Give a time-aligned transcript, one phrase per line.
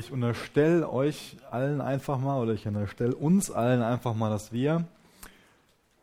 [0.00, 4.84] ich unterstelle euch allen einfach mal, oder ich unterstelle uns allen einfach mal, dass wir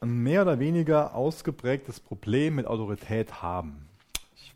[0.02, 3.90] ein mehr oder weniger ausgeprägtes Problem mit Autorität haben.
[4.36, 4.54] Ich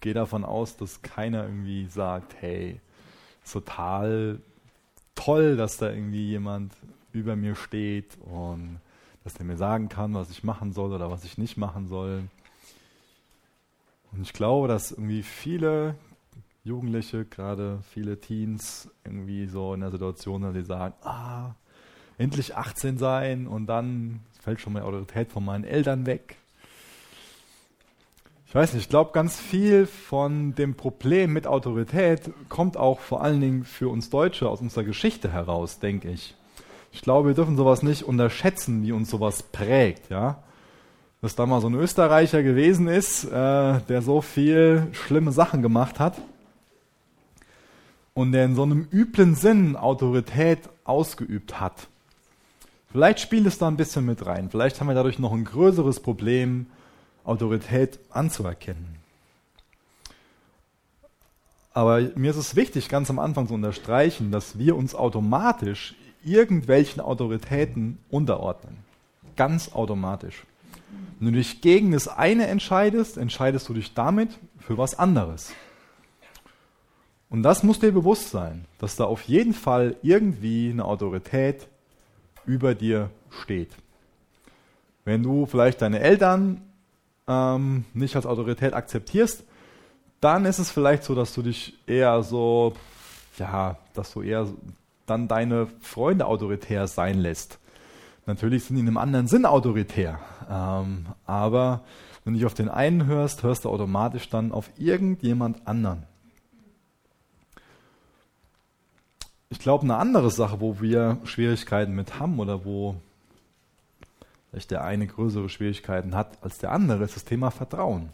[0.00, 2.80] gehe davon aus, dass keiner irgendwie sagt, hey,
[3.50, 4.40] total
[5.14, 6.74] toll, dass da irgendwie jemand
[7.12, 8.80] über mir steht und
[9.22, 12.24] dass der mir sagen kann, was ich machen soll oder was ich nicht machen soll.
[14.10, 15.94] Und ich glaube, dass irgendwie viele
[16.66, 21.50] Jugendliche, gerade viele Teens, irgendwie so in der Situation sind, die sagen, ah,
[22.16, 26.36] endlich 18 sein und dann fällt schon meine Autorität von meinen Eltern weg.
[28.46, 33.22] Ich weiß nicht, ich glaube, ganz viel von dem Problem mit Autorität kommt auch vor
[33.22, 36.34] allen Dingen für uns Deutsche aus unserer Geschichte heraus, denke ich.
[36.92, 40.42] Ich glaube, wir dürfen sowas nicht unterschätzen, wie uns sowas prägt, ja.
[41.20, 46.00] Dass da mal so ein Österreicher gewesen ist, äh, der so viel schlimme Sachen gemacht
[46.00, 46.14] hat
[48.14, 51.88] und der in so einem üblen Sinn Autorität ausgeübt hat.
[52.90, 54.50] Vielleicht spielt es da ein bisschen mit rein.
[54.50, 56.66] Vielleicht haben wir dadurch noch ein größeres Problem,
[57.24, 58.96] Autorität anzuerkennen.
[61.72, 67.02] Aber mir ist es wichtig, ganz am Anfang zu unterstreichen, dass wir uns automatisch irgendwelchen
[67.02, 68.76] Autoritäten unterordnen.
[69.36, 70.44] Ganz automatisch.
[71.18, 75.52] Wenn du dich gegen das eine entscheidest, entscheidest du dich damit für was anderes.
[77.34, 81.66] Und das muss dir bewusst sein, dass da auf jeden Fall irgendwie eine Autorität
[82.46, 83.10] über dir
[83.42, 83.72] steht.
[85.04, 86.62] Wenn du vielleicht deine Eltern
[87.26, 89.42] ähm, nicht als Autorität akzeptierst,
[90.20, 92.74] dann ist es vielleicht so, dass du dich eher so,
[93.36, 94.46] ja, dass du eher
[95.04, 97.58] dann deine Freunde autoritär sein lässt.
[98.26, 101.80] Natürlich sind die in einem anderen Sinn autoritär, ähm, aber
[102.22, 106.06] wenn du nicht auf den einen hörst, hörst du automatisch dann auf irgendjemand anderen.
[109.54, 112.96] Ich glaube, eine andere Sache, wo wir Schwierigkeiten mit haben oder wo
[114.50, 118.10] vielleicht der eine größere Schwierigkeiten hat als der andere, ist das Thema Vertrauen.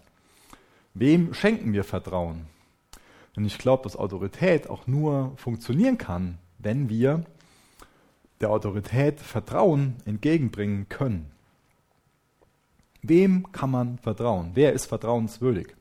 [0.93, 2.45] Wem schenken wir Vertrauen?
[3.37, 7.25] Und ich glaube, dass Autorität auch nur funktionieren kann, wenn wir
[8.43, 11.31] der Autorität Vertrauen entgegenbringen können.
[13.01, 14.51] Wem kann man vertrauen?
[14.53, 15.75] Wer ist vertrauenswürdig?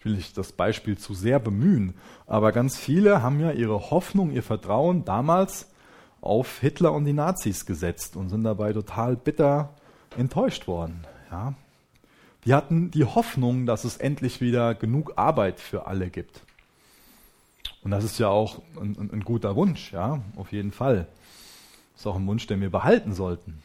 [0.00, 1.92] Ich will nicht das Beispiel zu sehr bemühen,
[2.26, 5.68] aber ganz viele haben ja ihre Hoffnung, ihr Vertrauen damals
[6.22, 9.74] auf Hitler und die Nazis gesetzt und sind dabei total bitter
[10.16, 11.06] enttäuscht worden.
[11.30, 11.52] Ja.
[12.46, 16.40] Die hatten die Hoffnung, dass es endlich wieder genug Arbeit für alle gibt.
[17.82, 21.06] Und das ist ja auch ein, ein, guter Wunsch, ja, auf jeden Fall.
[21.92, 23.62] Das ist auch ein Wunsch, den wir behalten sollten.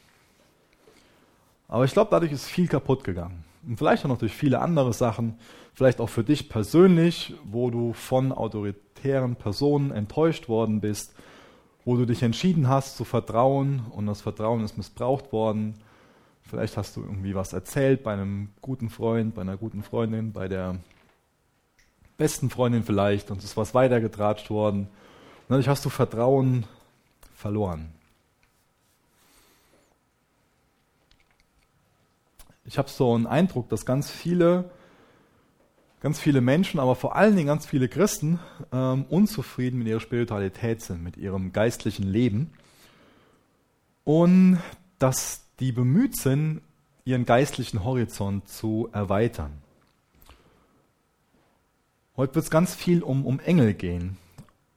[1.68, 3.44] Aber ich glaube, dadurch ist viel kaputt gegangen.
[3.66, 5.38] Und vielleicht auch noch durch viele andere Sachen,
[5.76, 11.14] vielleicht auch für dich persönlich, wo du von autoritären Personen enttäuscht worden bist,
[11.84, 15.74] wo du dich entschieden hast zu vertrauen und das Vertrauen ist missbraucht worden.
[16.40, 20.48] Vielleicht hast du irgendwie was erzählt bei einem guten Freund, bei einer guten Freundin, bei
[20.48, 20.76] der
[22.16, 24.84] besten Freundin vielleicht und es ist was weitergetratscht worden.
[24.84, 26.64] Und dadurch hast du Vertrauen
[27.34, 27.92] verloren.
[32.64, 34.70] Ich habe so einen Eindruck, dass ganz viele
[36.06, 38.38] ganz viele Menschen, aber vor allen Dingen ganz viele Christen
[38.70, 42.52] ähm, unzufrieden mit ihrer Spiritualität sind, mit ihrem geistlichen Leben.
[44.04, 44.60] Und
[45.00, 46.60] dass die bemüht sind,
[47.04, 49.50] ihren geistlichen Horizont zu erweitern.
[52.16, 54.16] Heute wird es ganz viel um, um Engel gehen.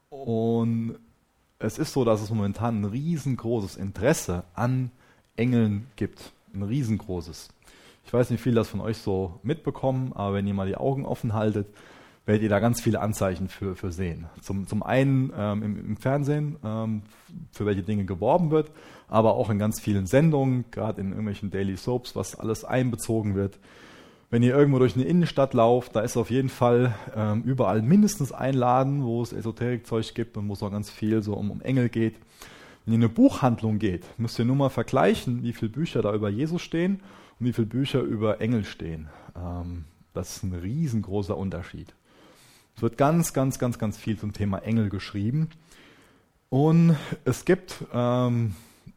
[0.09, 0.97] Und
[1.59, 4.90] es ist so, dass es momentan ein riesengroßes Interesse an
[5.35, 6.31] Engeln gibt.
[6.56, 7.50] Ein riesengroßes.
[8.09, 10.78] Ich weiß nicht, wie viel das von euch so mitbekommen, aber wenn ihr mal die
[10.78, 11.68] Augen offen haltet,
[12.25, 14.25] werdet ihr da ganz viele Anzeichen für, für sehen.
[14.42, 17.03] Zum, zum einen ähm, im, im, Fernsehen, ähm,
[17.52, 18.72] für welche Dinge geworben wird,
[19.09, 23.59] aber auch in ganz vielen Sendungen, gerade in irgendwelchen Daily Soaps, was alles einbezogen wird.
[24.32, 28.32] Wenn ihr irgendwo durch eine Innenstadt lauft, da ist auf jeden Fall ähm, überall mindestens
[28.32, 31.62] ein Laden, wo es Esoterikzeug gibt und wo es auch ganz viel so um, um
[31.62, 32.16] Engel geht.
[32.85, 36.12] Wenn ihr in eine Buchhandlung geht, müsst ihr nur mal vergleichen, wie viele Bücher da
[36.12, 37.02] über Jesus stehen
[37.40, 39.09] und wie viele Bücher über Engel stehen.
[39.36, 41.94] Ähm, das ist ein riesengroßer Unterschied.
[42.76, 45.50] Es wird ganz, ganz, ganz, ganz viel zum Thema Engel geschrieben.
[46.50, 46.96] Und
[47.26, 48.56] es gibt, ähm,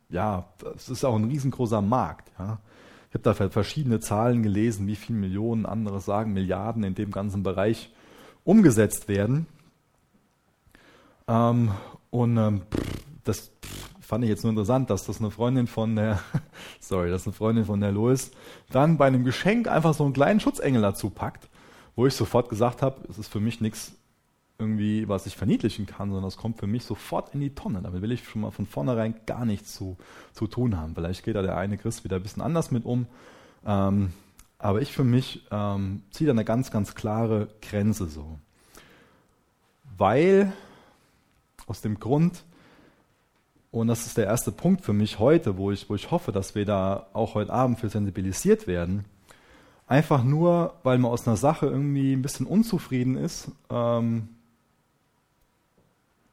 [0.08, 2.30] ja, es ist auch ein riesengroßer Markt.
[2.38, 2.58] Ja.
[3.10, 7.42] Ich habe da verschiedene Zahlen gelesen, wie viele Millionen, andere sagen Milliarden in dem ganzen
[7.42, 7.92] Bereich
[8.44, 9.46] umgesetzt werden.
[11.28, 11.72] Ähm,
[12.10, 12.62] und ähm,
[13.24, 13.50] das
[14.12, 16.20] fand ich jetzt nur interessant, dass das eine Freundin von der,
[16.80, 18.30] sorry, dass eine Freundin von der Lois
[18.70, 21.48] dann bei einem Geschenk einfach so einen kleinen Schutzengel dazu packt,
[21.96, 23.94] wo ich sofort gesagt habe, es ist für mich nichts
[24.58, 27.80] irgendwie, was ich verniedlichen kann, sondern das kommt für mich sofort in die Tonne.
[27.80, 29.96] Damit will ich schon mal von vornherein gar nichts zu,
[30.34, 30.94] zu tun haben.
[30.94, 33.06] Vielleicht geht da der eine Christ wieder ein bisschen anders mit um.
[33.64, 34.12] Ähm,
[34.58, 38.38] aber ich für mich ähm, ziehe da eine ganz, ganz klare Grenze so.
[39.96, 40.52] Weil
[41.66, 42.44] aus dem Grund,
[43.72, 46.54] und das ist der erste Punkt für mich heute, wo ich, wo ich hoffe, dass
[46.54, 49.06] wir da auch heute Abend für sensibilisiert werden,
[49.86, 54.28] einfach nur, weil man aus einer Sache irgendwie ein bisschen unzufrieden ist, ähm,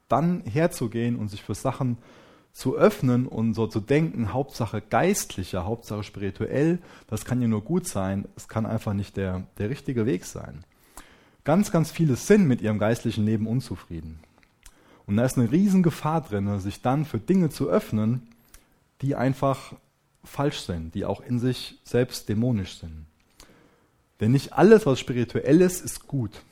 [0.09, 1.97] dann herzugehen und sich für Sachen
[2.51, 7.87] zu öffnen und so zu denken, Hauptsache geistlicher, Hauptsache spirituell, das kann ja nur gut
[7.87, 10.65] sein, es kann einfach nicht der, der richtige Weg sein.
[11.45, 14.19] Ganz, ganz viele sind mit ihrem geistlichen Leben unzufrieden.
[15.09, 18.27] Und da ist eine Riesengefahr drin, sich dann für Dinge zu öffnen,
[19.01, 19.73] die einfach
[20.23, 23.07] falsch sind, die auch in sich selbst dämonisch sind.
[24.19, 26.43] Denn nicht alles, was spirituell ist, ist gut.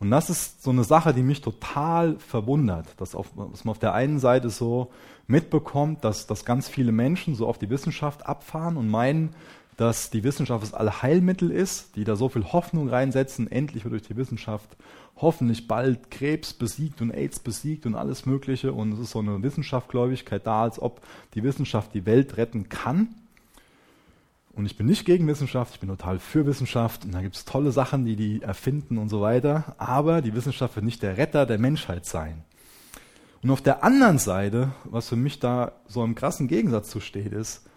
[0.00, 3.78] Und das ist so eine Sache, die mich total verwundert, dass, auf, dass man auf
[3.78, 4.90] der einen Seite so
[5.26, 9.36] mitbekommt, dass, dass ganz viele Menschen so auf die Wissenschaft abfahren und meinen,
[9.76, 14.02] dass die Wissenschaft das Allheilmittel ist, die da so viel Hoffnung reinsetzen, endlich wird durch
[14.02, 14.76] die Wissenschaft
[15.16, 18.72] hoffentlich bald Krebs besiegt und AIDS besiegt und alles Mögliche.
[18.72, 21.00] Und es ist so eine Wissenschaftsgläubigkeit da, als ob
[21.34, 23.14] die Wissenschaft die Welt retten kann.
[24.52, 27.44] Und ich bin nicht gegen Wissenschaft, ich bin total für Wissenschaft und da gibt es
[27.44, 29.74] tolle Sachen, die die erfinden und so weiter.
[29.78, 32.44] Aber die Wissenschaft wird nicht der Retter der Menschheit sein.
[33.42, 37.32] Und auf der anderen Seite, was für mich da so im krassen Gegensatz zu steht,
[37.32, 37.68] ist,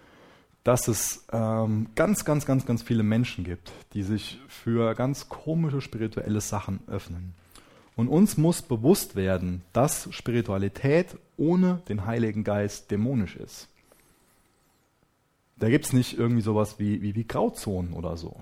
[0.68, 5.80] dass es ähm, ganz, ganz, ganz, ganz viele Menschen gibt, die sich für ganz komische
[5.80, 7.34] spirituelle Sachen öffnen.
[7.96, 13.70] Und uns muss bewusst werden, dass Spiritualität ohne den Heiligen Geist dämonisch ist.
[15.56, 18.36] Da gibt es nicht irgendwie sowas wie, wie, wie Grauzonen oder so.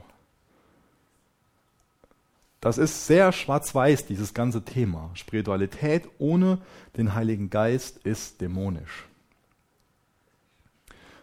[2.60, 5.12] Das ist sehr schwarz-weiß, dieses ganze Thema.
[5.14, 6.58] Spiritualität ohne
[6.98, 9.06] den Heiligen Geist ist dämonisch.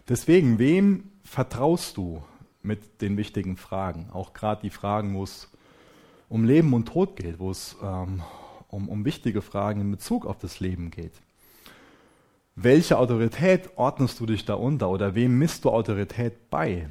[0.09, 2.23] Deswegen, wem vertraust du
[2.63, 4.09] mit den wichtigen Fragen?
[4.13, 5.49] Auch gerade die Fragen, wo es
[6.29, 8.23] um Leben und Tod geht, wo es ähm,
[8.69, 11.13] um, um wichtige Fragen in Bezug auf das Leben geht.
[12.57, 16.89] Welche Autorität ordnest du dich da unter oder wem misst du Autorität bei?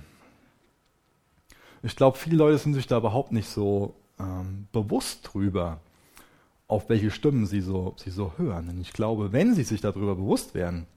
[1.83, 5.79] Ich glaube, viele Leute sind sich da überhaupt nicht so ähm, bewusst drüber,
[6.67, 8.67] auf welche Stimmen sie so, sie so hören.
[8.67, 10.87] Denn ich glaube, wenn sie sich darüber bewusst wären,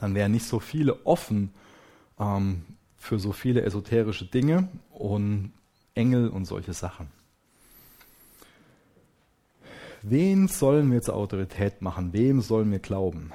[0.00, 1.52] dann wären nicht so viele offen
[2.18, 2.62] ähm,
[2.96, 5.52] für so viele esoterische Dinge und
[5.94, 7.08] Engel und solche Sachen.
[10.02, 12.12] Wen sollen wir zur Autorität machen?
[12.14, 13.32] Wem sollen wir glauben?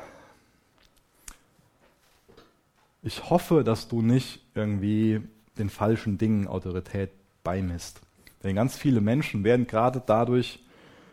[3.04, 5.22] Ich hoffe, dass du nicht irgendwie
[5.60, 7.12] den falschen Dingen Autorität
[7.44, 8.02] beimisst.
[8.44, 10.60] Denn ganz viele Menschen werden gerade dadurch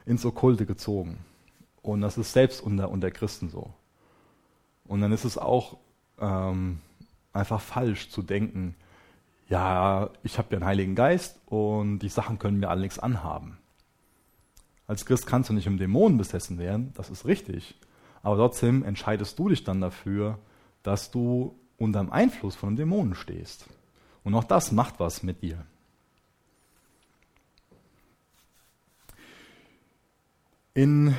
[0.07, 1.19] ins Okkulte gezogen.
[1.83, 3.75] Und das ist selbst unter, unter Christen so.
[4.87, 5.79] Und dann ist es auch
[6.21, 6.81] ähm,
[7.33, 8.75] einfach falsch zu denken,
[9.49, 13.59] ja, ich habe ja einen Heiligen Geist und die Sachen können mir alle nichts anhaben.
[14.87, 17.75] Als Christ kannst du nicht im Dämonen besessen werden, das ist richtig.
[18.23, 20.39] Aber trotzdem entscheidest du dich dann dafür,
[20.83, 23.67] dass du unter dem Einfluss von einem Dämonen stehst.
[24.25, 25.65] Und auch das macht was mit dir.
[30.75, 31.15] In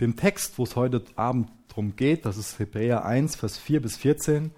[0.00, 3.96] dem Text, wo es heute Abend darum geht, das ist Hebräer 1, Vers 4 bis
[3.96, 4.50] 14,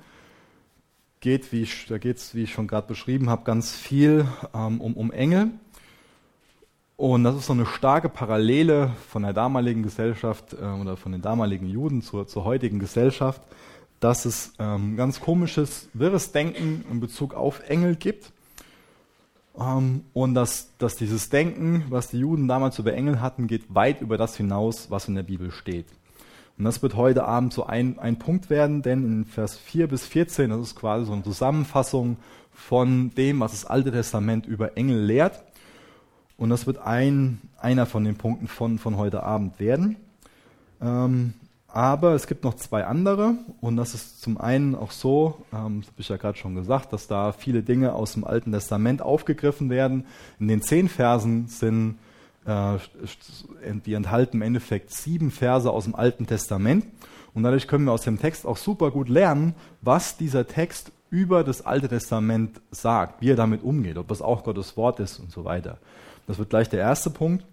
[1.21, 4.81] geht, wie ich, da geht es, wie ich schon gerade beschrieben habe, ganz viel ähm,
[4.81, 5.51] um, um Engel.
[6.97, 11.23] Und das ist so eine starke Parallele von der damaligen Gesellschaft äh, oder von den
[11.23, 13.43] damaligen Juden zur, zur heutigen Gesellschaft,
[14.01, 18.33] dass es ähm, ganz komisches, wirres Denken in Bezug auf Engel gibt.
[19.59, 24.01] Ähm, und dass, dass dieses Denken, was die Juden damals über Engel hatten, geht weit
[24.01, 25.87] über das hinaus, was in der Bibel steht.
[26.59, 30.07] Und das wird heute Abend so ein, ein Punkt werden, denn in Vers 4 bis
[30.07, 32.19] 14, das ist quasi so eine Zusammenfassung
[32.53, 35.43] von dem, was das Alte Testament über Engel lehrt.
[36.37, 39.97] Und das wird ein, einer von den Punkten von, von heute Abend werden.
[40.81, 41.35] Ähm,
[41.75, 45.89] aber es gibt noch zwei andere und das ist zum einen auch so, ähm, das
[45.89, 49.71] habe ich ja gerade schon gesagt, dass da viele Dinge aus dem Alten Testament aufgegriffen
[49.71, 50.05] werden.
[50.39, 51.97] In den zehn Versen sind,
[52.45, 52.77] äh,
[53.87, 56.85] die enthalten im Endeffekt sieben Verse aus dem Alten Testament
[57.33, 61.43] und dadurch können wir aus dem Text auch super gut lernen, was dieser Text über
[61.43, 65.31] das Alte Testament sagt, wie er damit umgeht, ob das auch Gottes Wort ist und
[65.31, 65.79] so weiter.
[66.27, 67.45] Das wird gleich der erste Punkt.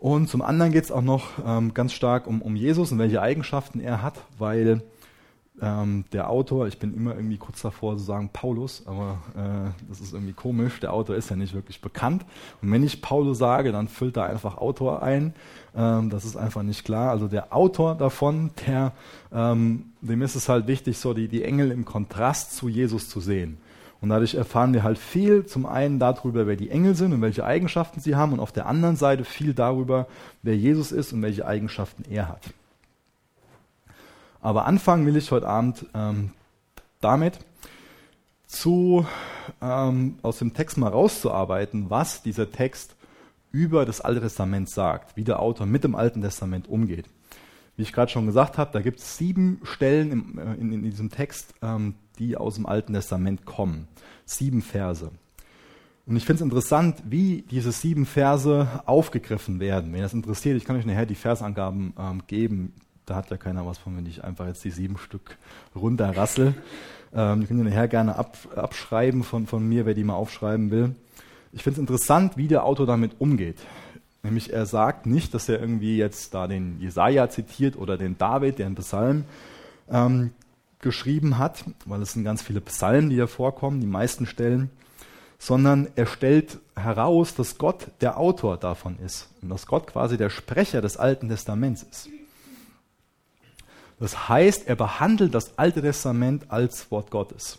[0.00, 3.20] Und zum anderen geht es auch noch ähm, ganz stark um, um Jesus und welche
[3.20, 4.82] Eigenschaften er hat, weil
[5.60, 10.00] ähm, der Autor, ich bin immer irgendwie kurz davor zu sagen Paulus, aber äh, das
[10.00, 12.24] ist irgendwie komisch, der Autor ist ja nicht wirklich bekannt.
[12.62, 15.34] Und wenn ich Paulus sage, dann füllt da einfach Autor ein.
[15.76, 17.10] Ähm, das ist einfach nicht klar.
[17.10, 18.92] Also der Autor davon, der,
[19.34, 23.20] ähm, dem ist es halt wichtig, so die, die Engel im Kontrast zu Jesus zu
[23.20, 23.58] sehen.
[24.00, 27.44] Und dadurch erfahren wir halt viel zum einen darüber, wer die Engel sind und welche
[27.44, 30.06] Eigenschaften sie haben und auf der anderen Seite viel darüber,
[30.42, 32.42] wer Jesus ist und welche Eigenschaften er hat.
[34.40, 36.30] Aber anfangen will ich heute Abend ähm,
[37.00, 37.38] damit,
[38.46, 39.06] zu,
[39.60, 42.96] ähm, aus dem Text mal rauszuarbeiten, was dieser Text
[43.52, 47.06] über das Alte Testament sagt, wie der Autor mit dem Alten Testament umgeht.
[47.76, 50.82] Wie ich gerade schon gesagt habe, da gibt es sieben Stellen im, äh, in, in,
[50.82, 53.88] diesem Text, ähm, die aus dem Alten Testament kommen.
[54.26, 55.10] Sieben Verse.
[56.06, 59.92] Und ich finde es interessant, wie diese sieben Verse aufgegriffen werden.
[59.92, 62.72] Wenn das interessiert, ich kann euch nachher die Versangaben ähm, geben.
[63.06, 65.36] Da hat ja keiner was von, wenn ich einfach jetzt die sieben Stück
[65.74, 66.54] runterrassel.
[67.14, 70.94] Ähm, ihr könnt nachher gerne ab, abschreiben von, von mir, wer die mal aufschreiben will.
[71.52, 73.58] Ich finde es interessant, wie der Autor damit umgeht.
[74.22, 78.58] Nämlich er sagt nicht, dass er irgendwie jetzt da den Jesaja zitiert oder den David,
[78.58, 79.24] der in Psalm
[79.90, 80.32] ähm,
[80.80, 84.70] geschrieben hat, weil es sind ganz viele Psalmen, die da vorkommen, die meisten Stellen,
[85.38, 90.30] sondern er stellt heraus, dass Gott der Autor davon ist und dass Gott quasi der
[90.30, 92.08] Sprecher des Alten Testaments ist.
[93.98, 97.58] Das heißt, er behandelt das Alte Testament als Wort Gottes.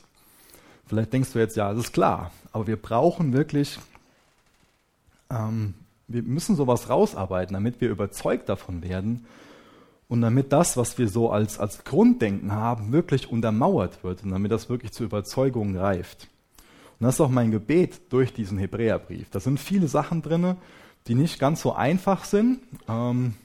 [0.88, 3.80] Vielleicht denkst du jetzt, ja, das ist klar, aber wir brauchen wirklich,
[5.30, 5.75] ähm,
[6.08, 9.25] wir müssen sowas rausarbeiten, damit wir überzeugt davon werden,
[10.12, 14.51] und damit das, was wir so als, als Grunddenken haben, wirklich untermauert wird und damit
[14.51, 16.27] das wirklich zur Überzeugung reift.
[17.00, 19.30] Und das ist auch mein Gebet durch diesen Hebräerbrief.
[19.30, 20.58] Da sind viele Sachen drin,
[21.08, 22.60] die nicht ganz so einfach sind.
[22.89, 23.36] Ähm,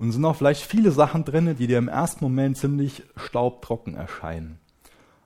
[0.00, 4.58] und sind auch vielleicht viele Sachen drin, die dir im ersten Moment ziemlich staubtrocken erscheinen.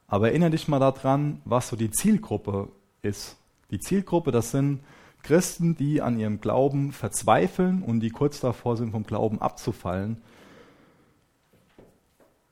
[0.06, 2.68] Aber erinnere dich mal daran, was so die Zielgruppe
[3.00, 3.36] ist.
[3.70, 4.80] Die Zielgruppe, das sind
[5.22, 10.18] Christen, die an ihrem Glauben verzweifeln und die kurz davor sind, vom Glauben abzufallen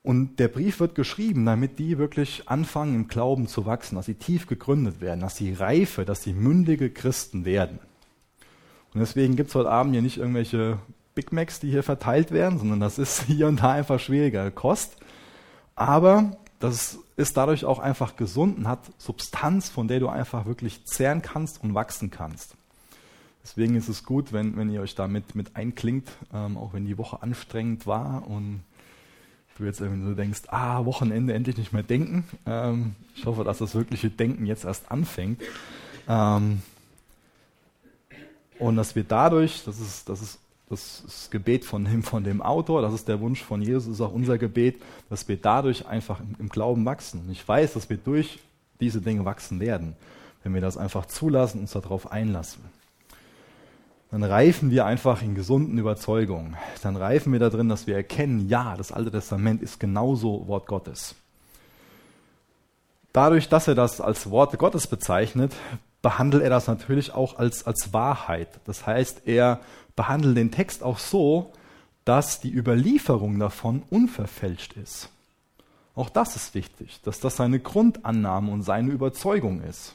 [0.03, 4.15] und der Brief wird geschrieben, damit die wirklich anfangen, im Glauben zu wachsen, dass sie
[4.15, 7.79] tief gegründet werden, dass sie reife, dass sie mündige Christen werden.
[8.93, 10.79] Und deswegen gibt es heute Abend hier nicht irgendwelche
[11.15, 14.97] Big Macs, die hier verteilt werden, sondern das ist hier und da einfach schwieriger Kost.
[15.77, 20.85] Aber das ist dadurch auch einfach gesund und hat Substanz, von der du einfach wirklich
[20.85, 22.55] zehren kannst und wachsen kannst.
[23.45, 26.99] Deswegen ist es gut, wenn, wenn ihr euch damit mit einklingt, ähm, auch wenn die
[26.99, 28.63] Woche anstrengend war und
[29.59, 32.25] du jetzt irgendwie so denkst, ah, Wochenende endlich nicht mehr denken.
[32.47, 35.43] Ähm, ich hoffe, dass das wirkliche Denken jetzt erst anfängt.
[36.09, 36.63] Ähm,
[38.59, 42.41] und dass wir dadurch, das ist, das ist das, das Gebet von dem, von dem
[42.41, 44.81] Autor, das ist der Wunsch von Jesus, ist auch unser Gebet,
[45.11, 47.21] dass wir dadurch einfach im, im Glauben wachsen.
[47.21, 48.39] Und ich weiß, dass wir durch
[48.81, 49.95] diese Dinge wachsen werden,
[50.43, 52.63] wenn wir das einfach zulassen und uns darauf einlassen
[54.13, 56.55] dann reifen wir einfach in gesunden Überzeugungen.
[56.83, 60.67] Dann reifen wir da drin, dass wir erkennen, ja, das Alte Testament ist genauso Wort
[60.67, 61.15] Gottes.
[63.15, 65.55] Dadurch, dass er das als Worte Gottes bezeichnet,
[66.03, 68.49] behandelt er das natürlich auch als, als Wahrheit.
[68.67, 69.61] Das heißt, er
[69.97, 71.51] behandelt den Text auch so,
[72.05, 75.09] dass die Überlieferung davon unverfälscht ist.
[75.95, 79.95] Auch das ist wichtig, dass das seine Grundannahme und seine Überzeugung ist.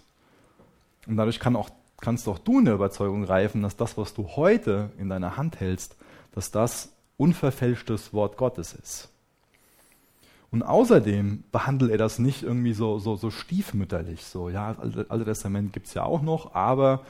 [1.05, 1.69] Und dadurch kann auch
[2.01, 5.59] kannst doch du in der Überzeugung reifen, dass das, was du heute in deiner Hand
[5.59, 5.95] hältst,
[6.31, 9.09] dass das unverfälschtes Wort Gottes ist.
[10.51, 14.23] Und außerdem behandelt er das nicht irgendwie so, so, so stiefmütterlich.
[14.23, 17.01] So, ja, das Alte Testament gibt es ja auch noch, aber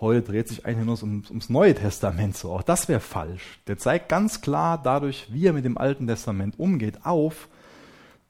[0.00, 2.52] heute dreht sich eigentlich nur ums, ums Neue Testament so.
[2.52, 3.58] Auch das wäre falsch.
[3.66, 7.48] Der zeigt ganz klar dadurch, wie er mit dem Alten Testament umgeht, auf,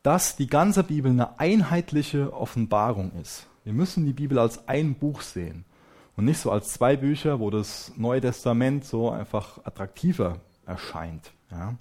[0.03, 3.47] dass die ganze Bibel eine einheitliche Offenbarung ist.
[3.63, 5.67] Wir müssen die Bibel als ein Buch sehen
[6.19, 11.31] und nicht so als zwei Bücher, wo das Neue Testament so einfach attraktiver erscheint.
[11.53, 11.77] Ja.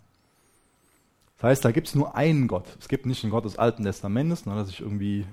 [1.38, 2.66] Das heißt, da gibt es nur einen Gott.
[2.80, 5.26] Es gibt nicht einen Gott des Alten Testamentes, sondern sich irgendwie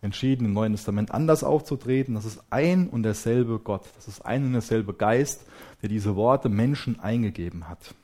[0.00, 2.14] entschieden, im Neuen Testament anders aufzutreten.
[2.14, 3.82] Das ist ein und derselbe Gott.
[3.96, 5.44] Das ist ein und derselbe Geist,
[5.82, 7.96] der diese Worte Menschen eingegeben hat.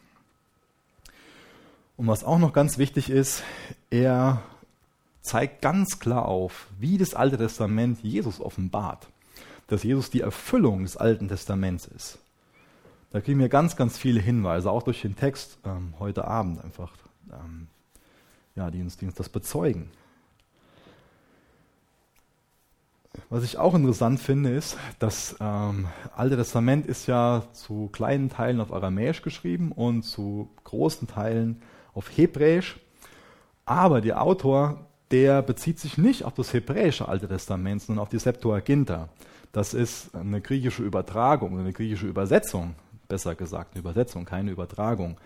[1.97, 3.45] Und was auch noch ganz wichtig ist,
[3.91, 4.43] er
[5.21, 9.07] zeigt ganz klar auf, wie das Alte Testament Jesus offenbart
[9.67, 12.19] dass Jesus die Erfüllung des Alten Testaments ist.
[13.11, 16.93] Da kriegen wir ganz, ganz viele Hinweise, auch durch den Text ähm, heute Abend einfach,
[17.31, 17.69] ähm,
[18.57, 19.91] ja, die uns, die uns das bezeugen.
[23.29, 28.61] Was ich auch interessant finde, ist, das ähm, Alte Testament ist ja zu kleinen Teilen
[28.61, 31.61] auf Aramäisch geschrieben und zu großen Teilen
[31.93, 32.81] auf Hebräisch.
[33.67, 38.19] Aber der Autor, der bezieht sich nicht auf das hebräische Alte Testament, sondern auf die
[38.19, 39.11] Septuaginta.
[39.53, 42.75] Das ist eine griechische Übertragung, eine griechische Übersetzung,
[43.07, 45.19] besser gesagt, eine Übersetzung, keine Übertragung.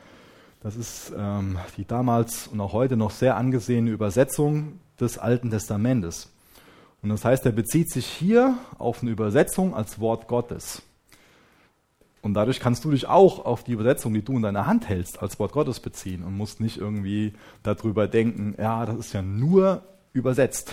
[0.61, 6.33] Das ist ähm, die damals und auch heute noch sehr angesehene Übersetzung des Alten Testamentes.
[7.02, 10.83] Und das heißt, er bezieht sich hier auf eine Übersetzung als Wort Gottes.
[12.21, 15.23] Und dadurch kannst du dich auch auf die Übersetzung, die du in deiner Hand hältst,
[15.23, 19.83] als Wort Gottes beziehen und musst nicht irgendwie darüber denken, ja, das ist ja nur
[20.12, 20.73] übersetzt.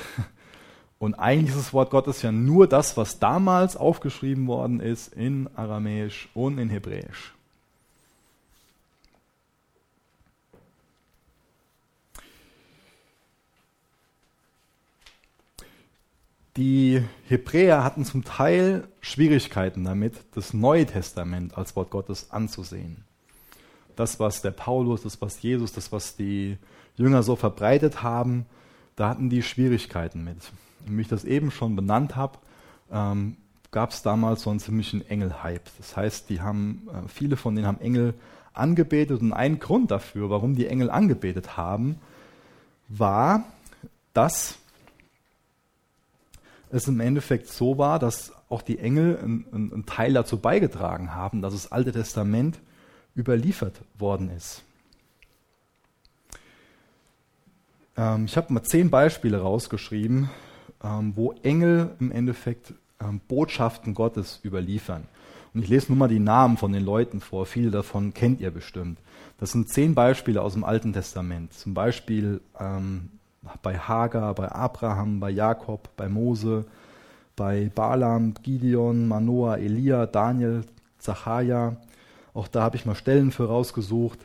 [1.03, 5.49] Und eigentlich ist das Wort Gottes ja nur das, was damals aufgeschrieben worden ist in
[5.53, 7.33] Aramäisch und in Hebräisch.
[16.55, 23.03] Die Hebräer hatten zum Teil Schwierigkeiten damit, das Neue Testament als Wort Gottes anzusehen.
[23.97, 26.57] Das, was der Paulus, das, was Jesus, das, was die
[26.95, 28.45] Jünger so verbreitet haben,
[28.95, 30.37] da hatten die Schwierigkeiten mit.
[30.85, 32.37] Wie ich das eben schon benannt habe,
[32.91, 33.37] ähm,
[33.71, 35.63] gab es damals so einen ziemlichen Engelhype.
[35.77, 38.13] Das heißt, die haben, äh, viele von denen haben Engel
[38.53, 41.99] angebetet und ein Grund dafür, warum die Engel angebetet haben,
[42.87, 43.45] war,
[44.13, 44.59] dass
[46.69, 51.41] es im Endeffekt so war, dass auch die Engel einen, einen Teil dazu beigetragen haben,
[51.41, 52.59] dass das Alte Testament
[53.15, 54.63] überliefert worden ist.
[57.97, 60.29] Ähm, ich habe mal zehn Beispiele rausgeschrieben,
[60.83, 65.03] ähm, wo Engel im Endeffekt ähm, Botschaften Gottes überliefern.
[65.53, 67.45] Und ich lese nur mal die Namen von den Leuten vor.
[67.45, 68.97] Viele davon kennt ihr bestimmt.
[69.39, 71.53] Das sind zehn Beispiele aus dem Alten Testament.
[71.53, 73.09] Zum Beispiel ähm,
[73.61, 76.65] bei Hagar, bei Abraham, bei Jakob, bei Mose,
[77.35, 80.63] bei Balaam, Gideon, Manoah, Elia, Daniel,
[80.97, 81.77] Zacharia.
[82.33, 84.19] Auch da habe ich mal Stellen für rausgesucht.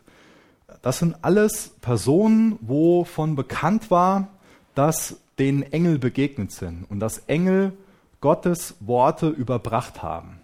[0.83, 4.29] Das sind alles Personen, wovon bekannt war,
[4.75, 7.73] dass denen Engel begegnet sind und dass Engel
[8.21, 10.41] Gottes Worte überbracht haben.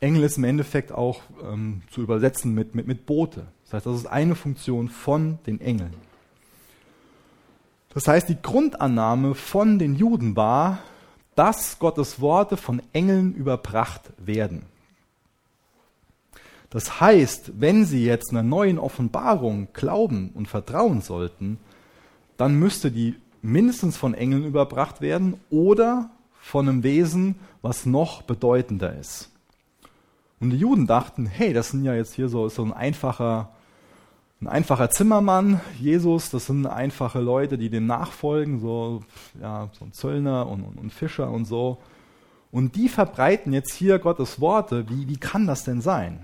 [0.00, 3.46] Engel ist im Endeffekt auch ähm, zu übersetzen mit, mit, mit Bote.
[3.64, 5.94] Das heißt, das ist eine Funktion von den Engeln.
[7.94, 10.80] Das heißt, die Grundannahme von den Juden war,
[11.34, 14.66] dass Gottes Worte von Engeln überbracht werden.
[16.70, 21.58] Das heißt, wenn sie jetzt einer neuen Offenbarung glauben und vertrauen sollten,
[22.38, 28.96] dann müsste die mindestens von Engeln überbracht werden oder von einem Wesen, was noch bedeutender
[28.98, 29.30] ist.
[30.40, 33.50] Und die Juden dachten, hey, das sind ja jetzt hier so, so ein einfacher
[34.42, 39.04] ein einfacher Zimmermann, Jesus, das sind einfache Leute, die dem nachfolgen, so,
[39.40, 41.78] ja, so ein Zöllner und, und, und Fischer und so.
[42.50, 44.90] Und die verbreiten jetzt hier Gottes Worte.
[44.90, 46.18] Wie, wie kann das denn sein?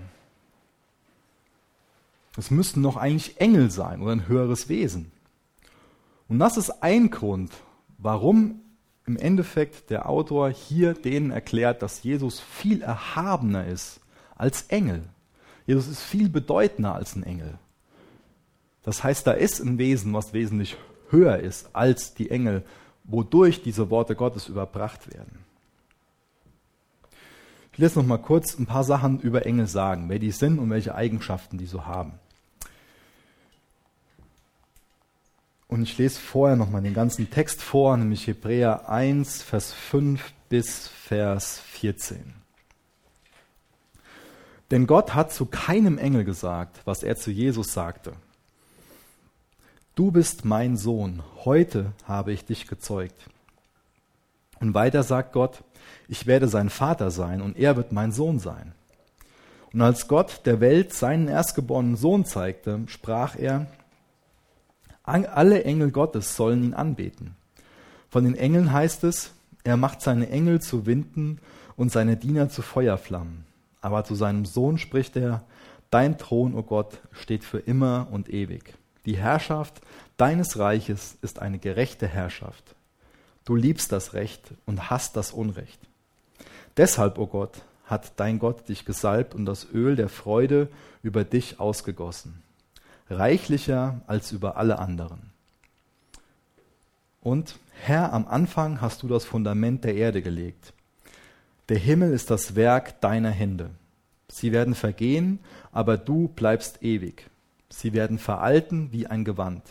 [2.35, 5.13] Es müssten doch eigentlich Engel sein oder ein höheres Wesen.
[6.29, 7.51] Und das ist ein Grund,
[7.97, 8.61] warum
[9.05, 13.99] im Endeffekt der Autor hier denen erklärt, dass Jesus viel erhabener ist
[14.35, 15.03] als Engel.
[15.65, 17.57] Jesus ist viel bedeutender als ein Engel.
[18.83, 20.77] Das heißt, da ist ein Wesen, was wesentlich
[21.09, 22.63] höher ist als die Engel,
[23.03, 25.39] wodurch diese Worte Gottes überbracht werden.
[27.73, 30.69] Ich jetzt noch mal kurz ein paar Sachen über Engel sagen, wer die sind und
[30.69, 32.19] welche Eigenschaften die so haben.
[35.69, 40.33] Und ich lese vorher noch mal den ganzen Text vor, nämlich Hebräer 1, Vers 5
[40.49, 42.33] bis Vers 14.
[44.71, 48.13] Denn Gott hat zu keinem Engel gesagt, was er zu Jesus sagte.
[49.93, 53.29] Du bist mein Sohn, heute habe ich dich gezeugt.
[54.59, 55.63] Und weiter sagt Gott,
[56.07, 58.73] ich werde sein Vater sein und er wird mein Sohn sein.
[59.71, 63.67] Und als Gott der Welt seinen erstgeborenen Sohn zeigte, sprach er,
[65.09, 67.35] alle Engel Gottes sollen ihn anbeten.
[68.09, 71.39] Von den Engeln heißt es, er macht seine Engel zu Winden
[71.75, 73.45] und seine Diener zu Feuerflammen.
[73.81, 75.43] Aber zu seinem Sohn spricht er,
[75.89, 78.73] dein Thron, o oh Gott, steht für immer und ewig.
[79.05, 79.81] Die Herrschaft
[80.17, 82.75] deines Reiches ist eine gerechte Herrschaft.
[83.45, 85.79] Du liebst das Recht und hast das Unrecht.
[86.77, 90.67] Deshalb, o oh Gott, hat dein Gott dich gesalbt und das Öl der Freude
[91.01, 92.43] über dich ausgegossen,
[93.09, 95.31] reichlicher als über alle anderen.
[97.21, 100.73] Und Herr, am Anfang hast du das Fundament der Erde gelegt.
[101.69, 103.71] Der Himmel ist das Werk deiner Hände.
[104.29, 105.39] Sie werden vergehen,
[105.71, 107.29] aber du bleibst ewig.
[107.69, 109.63] Sie werden veralten wie ein Gewand.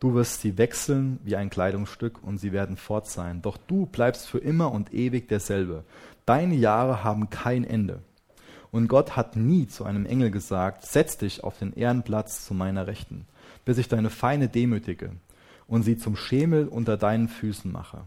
[0.00, 3.42] Du wirst sie wechseln wie ein Kleidungsstück und sie werden fort sein.
[3.42, 5.84] Doch du bleibst für immer und ewig derselbe.
[6.24, 8.00] Deine Jahre haben kein Ende.
[8.70, 12.86] Und Gott hat nie zu einem Engel gesagt, setz dich auf den Ehrenplatz zu meiner
[12.86, 13.26] Rechten,
[13.64, 15.10] bis ich deine Feinde demütige
[15.66, 18.02] und sie zum Schemel unter deinen Füßen mache.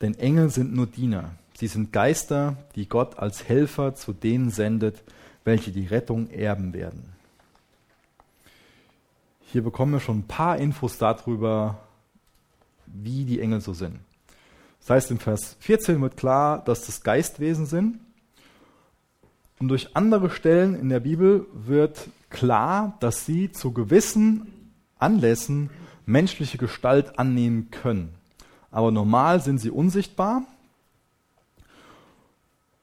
[0.00, 1.30] Denn Engel sind nur Diener.
[1.54, 5.02] Sie sind Geister, die Gott als Helfer zu denen sendet,
[5.44, 7.12] welche die Rettung erben werden.
[9.50, 11.78] Hier bekommen wir schon ein paar Infos darüber,
[12.86, 13.98] wie die Engel so sind.
[14.80, 17.98] Das heißt, im Vers 14 wird klar, dass das Geistwesen sind.
[19.58, 25.70] Und durch andere Stellen in der Bibel wird klar, dass sie zu gewissen Anlässen
[26.06, 28.14] menschliche Gestalt annehmen können.
[28.70, 30.42] Aber normal sind sie unsichtbar.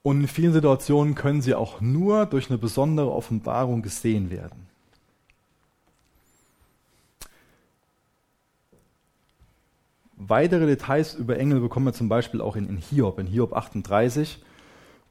[0.02, 4.66] Und in vielen Situationen können sie auch nur durch eine besondere Offenbarung gesehen werden.
[10.16, 14.38] Weitere Details über Engel bekommen wir zum Beispiel auch in, in Hiob, in Hiob 38.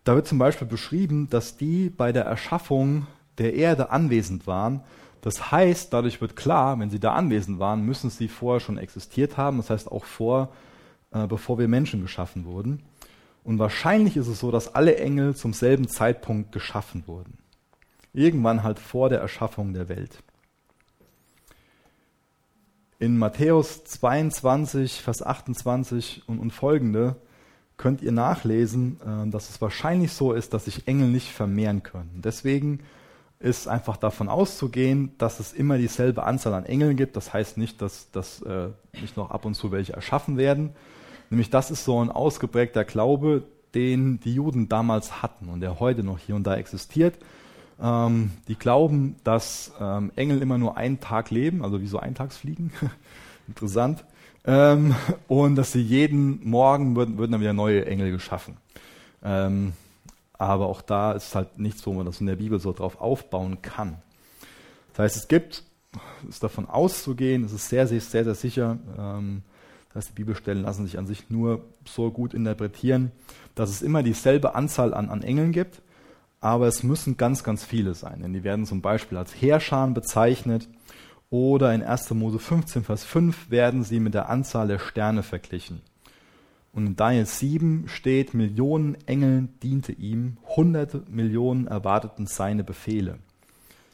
[0.05, 3.07] Da wird zum Beispiel beschrieben, dass die bei der Erschaffung
[3.39, 4.81] der Erde anwesend waren.
[5.21, 9.35] Das heißt, dadurch wird klar, wenn sie da anwesend waren, müssen sie vorher schon existiert
[9.35, 9.57] haben.
[9.57, 10.53] Das heißt auch vor,
[11.11, 12.83] äh, bevor wir Menschen geschaffen wurden.
[13.43, 17.39] Und wahrscheinlich ist es so, dass alle Engel zum selben Zeitpunkt geschaffen wurden.
[18.13, 20.21] Irgendwann halt vor der Erschaffung der Welt.
[22.99, 27.15] In Matthäus 22, Vers 28 und, und folgende
[27.77, 32.21] könnt ihr nachlesen, äh, dass es wahrscheinlich so ist, dass sich Engel nicht vermehren können.
[32.23, 32.79] Deswegen
[33.39, 37.15] ist einfach davon auszugehen, dass es immer dieselbe Anzahl an Engeln gibt.
[37.15, 40.71] Das heißt nicht, dass, dass äh, nicht noch ab und zu welche erschaffen werden.
[41.29, 46.03] Nämlich das ist so ein ausgeprägter Glaube, den die Juden damals hatten und der heute
[46.03, 47.15] noch hier und da existiert.
[47.81, 52.71] Ähm, die glauben, dass ähm, Engel immer nur einen Tag leben, also wie so Eintagsfliegen.
[53.47, 54.05] Interessant.
[54.45, 54.95] Ähm,
[55.27, 58.57] und dass sie jeden Morgen würden, würden dann wieder neue Engel geschaffen.
[59.23, 59.73] Ähm,
[60.33, 63.61] aber auch da ist halt nichts, wo man das in der Bibel so drauf aufbauen
[63.61, 63.97] kann.
[64.91, 65.63] Das heißt, es gibt,
[66.29, 69.41] ist davon auszugehen, es ist sehr, sehr, sehr, sehr sicher, ähm,
[69.87, 73.13] das heißt, die Bibelstellen lassen sich an sich nur so gut interpretieren,
[73.55, 75.81] dass es immer dieselbe Anzahl an, an Engeln gibt
[76.45, 80.67] aber es müssen ganz, ganz viele sein, denn die werden zum Beispiel als Heerscharen bezeichnet
[81.29, 82.11] oder in 1.
[82.11, 85.81] Mose 15, Vers 5 werden sie mit der Anzahl der Sterne verglichen.
[86.71, 93.19] Und in Daniel 7 steht, Millionen Engeln diente ihm, hunderte Millionen erwarteten seine Befehle.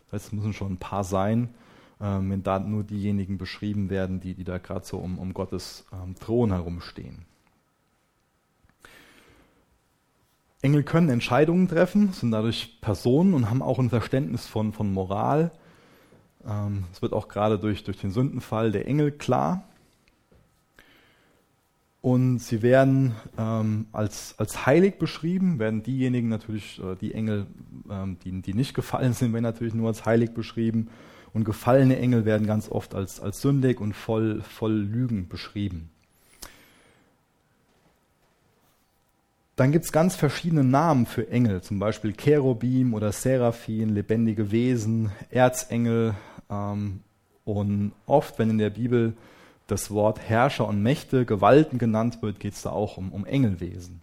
[0.06, 1.50] Das heißt, es müssen schon ein paar sein,
[2.02, 5.86] ähm, wenn da nur diejenigen beschrieben werden, die, die da gerade so um, um Gottes
[5.94, 7.26] ähm, Thron herumstehen.
[10.64, 15.52] Engel können Entscheidungen treffen, sind dadurch Personen und haben auch ein Verständnis von, von Moral.
[16.48, 19.64] Ähm, es wird auch gerade durch, durch den Sündenfall der Engel klar.
[22.02, 27.46] Und sie werden ähm, als, als heilig beschrieben, werden diejenigen natürlich, die Engel,
[27.92, 30.90] ähm, die, die nicht gefallen sind, werden natürlich nur als heilig beschrieben.
[31.34, 35.90] Und gefallene Engel werden ganz oft als, als sündig und voll, voll Lügen beschrieben.
[39.56, 45.12] Dann gibt es ganz verschiedene Namen für Engel, zum Beispiel Cherubim oder Seraphim, lebendige Wesen,
[45.30, 46.16] Erzengel.
[46.52, 47.00] Ähm,
[47.46, 49.14] und oft, wenn in der Bibel
[49.68, 54.02] das Wort Herrscher und Mächte, Gewalten genannt wird, geht es da auch um, um Engelwesen.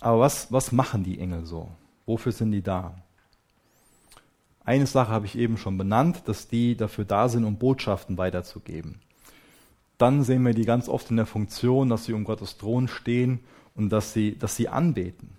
[0.00, 1.68] Aber was, was machen die Engel so?
[2.06, 2.94] Wofür sind die da?
[4.64, 9.00] Eine Sache habe ich eben schon benannt, dass die dafür da sind, um Botschaften weiterzugeben.
[9.96, 13.40] Dann sehen wir die ganz oft in der Funktion, dass sie um Gottes Thron stehen
[13.74, 15.37] und dass sie, dass sie anbeten.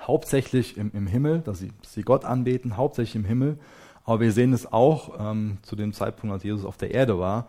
[0.00, 3.58] Hauptsächlich im, im Himmel, dass sie, dass sie Gott anbeten, hauptsächlich im Himmel.
[4.04, 7.46] Aber wir sehen es auch ähm, zu dem Zeitpunkt, als Jesus auf der Erde war,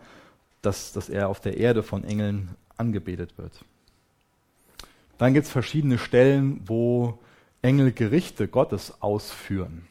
[0.60, 3.64] dass, dass er auf der Erde von Engeln angebetet wird.
[5.18, 7.18] Dann gibt es verschiedene Stellen, wo
[7.62, 9.86] Engel Gerichte Gottes ausführen.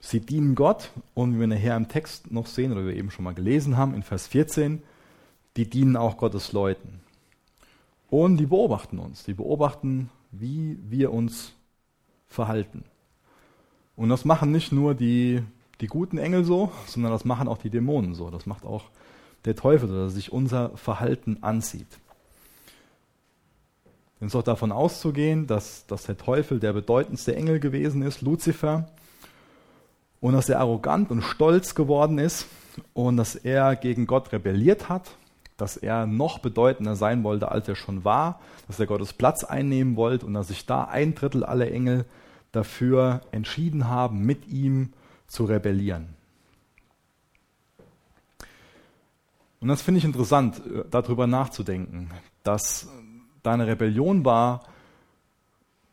[0.00, 3.24] Sie dienen Gott und wie wir nachher im Text noch sehen oder wir eben schon
[3.24, 4.82] mal gelesen haben, in Vers 14,
[5.56, 7.00] die dienen auch Gottes Leuten.
[8.10, 9.24] Und die beobachten uns.
[9.24, 11.52] Die beobachten, wie wir uns
[12.26, 12.84] verhalten.
[13.94, 15.42] Und das machen nicht nur die,
[15.80, 18.30] die guten Engel so, sondern das machen auch die Dämonen so.
[18.30, 18.84] Das macht auch
[19.44, 21.98] der Teufel dass er sich unser Verhalten ansieht.
[24.20, 28.88] Es ist auch davon auszugehen, dass, dass der Teufel der bedeutendste Engel gewesen ist, Luzifer,
[30.20, 32.46] und dass er arrogant und stolz geworden ist
[32.94, 35.16] und dass er gegen Gott rebelliert hat
[35.62, 39.94] dass er noch bedeutender sein wollte, als er schon war, dass er Gottes Platz einnehmen
[39.94, 42.04] wollte und dass sich da ein Drittel aller Engel
[42.50, 44.92] dafür entschieden haben, mit ihm
[45.28, 46.16] zu rebellieren.
[49.60, 52.10] Und das finde ich interessant, äh, darüber nachzudenken,
[52.42, 52.88] dass
[53.44, 54.64] da eine Rebellion war,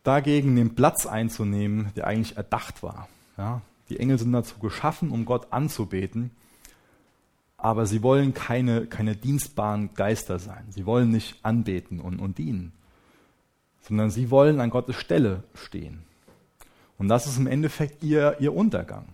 [0.02, 3.08] dagegen den Platz einzunehmen, der eigentlich erdacht war.
[3.38, 6.32] Ja, Die Engel sind dazu geschaffen, um Gott anzubeten,
[7.62, 10.66] aber sie wollen keine, keine dienstbaren Geister sein.
[10.70, 12.72] Sie wollen nicht anbeten und, und dienen,
[13.82, 16.04] sondern sie wollen an Gottes Stelle stehen.
[16.98, 19.06] Und das ist im Endeffekt ihr, ihr Untergang.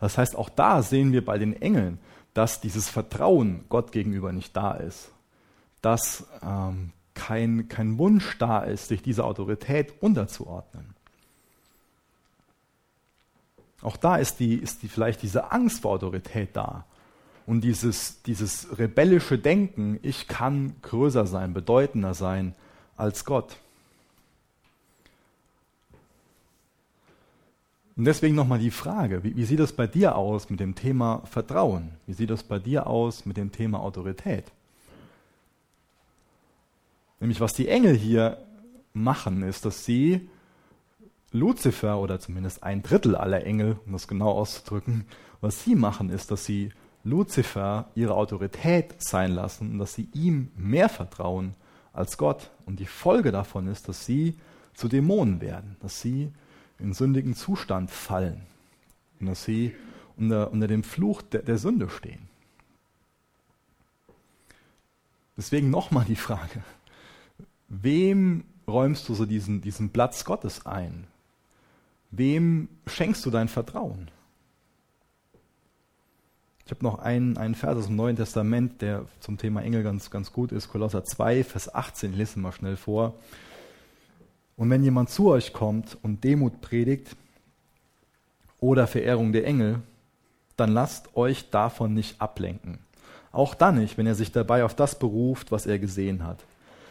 [0.00, 1.98] Das heißt, auch da sehen wir bei den Engeln,
[2.34, 5.10] dass dieses Vertrauen Gott gegenüber nicht da ist,
[5.80, 10.94] dass ähm, kein, kein Wunsch da ist, sich dieser Autorität unterzuordnen.
[13.82, 16.84] Auch da ist, die, ist die, vielleicht diese Angst vor Autorität da.
[17.46, 22.54] Und dieses, dieses rebellische Denken, ich kann größer sein, bedeutender sein
[22.96, 23.56] als Gott.
[27.96, 31.22] Und deswegen nochmal die Frage, wie, wie, sieht es bei dir aus mit dem Thema
[31.24, 31.92] Vertrauen?
[32.06, 34.44] Wie sieht es bei dir aus mit dem Thema Autorität?
[37.20, 38.44] Nämlich was die Engel hier
[38.92, 40.28] machen, ist, dass sie
[41.32, 45.06] Luzifer oder zumindest ein Drittel aller Engel, um das genau auszudrücken,
[45.40, 46.72] was sie machen, ist, dass sie
[47.06, 51.54] Luzifer ihre Autorität sein lassen und dass sie ihm mehr vertrauen
[51.92, 52.50] als Gott.
[52.66, 54.34] Und die Folge davon ist, dass sie
[54.74, 56.32] zu Dämonen werden, dass sie
[56.78, 58.42] in sündigen Zustand fallen
[59.20, 59.74] und dass sie
[60.16, 62.28] unter, unter dem Fluch der, der Sünde stehen.
[65.36, 66.62] Deswegen nochmal die Frage,
[67.68, 71.06] wem räumst du so diesen, diesen Platz Gottes ein?
[72.10, 74.10] Wem schenkst du dein Vertrauen?
[76.66, 80.10] Ich habe noch einen, einen Vers aus dem Neuen Testament, der zum Thema Engel ganz,
[80.10, 80.68] ganz gut ist.
[80.68, 83.14] Kolosser 2, Vers 18, ich lese mal schnell vor.
[84.56, 87.14] Und wenn jemand zu euch kommt und Demut predigt
[88.58, 89.80] oder Verehrung der Engel,
[90.56, 92.78] dann lasst euch davon nicht ablenken.
[93.30, 96.42] Auch dann nicht, wenn er sich dabei auf das beruft, was er gesehen hat.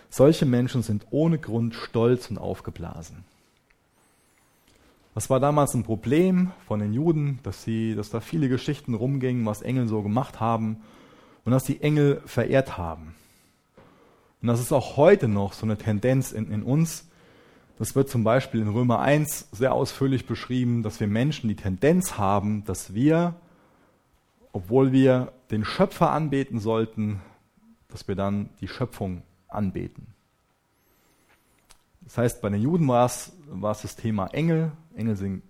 [0.09, 3.25] Solche Menschen sind ohne Grund stolz und aufgeblasen.
[5.15, 9.45] Das war damals ein Problem von den Juden, dass, sie, dass da viele Geschichten rumgingen,
[9.45, 10.81] was Engel so gemacht haben
[11.45, 13.15] und dass die Engel verehrt haben.
[14.41, 17.07] Und das ist auch heute noch so eine Tendenz in, in uns,
[17.77, 22.17] das wird zum Beispiel in Römer 1 sehr ausführlich beschrieben, dass wir Menschen die Tendenz
[22.17, 23.35] haben, dass wir,
[24.53, 27.21] obwohl wir den Schöpfer anbeten sollten,
[27.89, 30.14] dass wir dann die Schöpfung anbeten.
[32.05, 34.71] Das heißt, bei den Juden war es, war es das Thema Engel.
[34.95, 35.41] Engel sind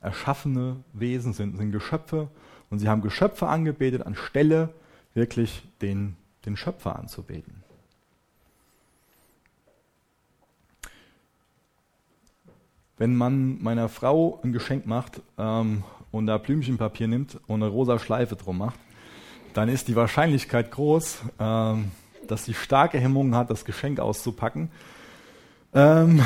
[0.00, 2.28] erschaffene Wesen, sind, sind Geschöpfe.
[2.70, 4.70] Und sie haben Geschöpfe angebetet, anstelle
[5.14, 7.64] wirklich den, den Schöpfer anzubeten.
[12.96, 17.98] wenn man meiner Frau ein Geschenk macht ähm, und da Blümchenpapier nimmt und eine rosa
[17.98, 18.78] Schleife drum macht,
[19.52, 21.90] dann ist die Wahrscheinlichkeit groß, ähm,
[22.28, 24.70] dass sie starke Hemmungen hat, das Geschenk auszupacken
[25.74, 26.22] ähm,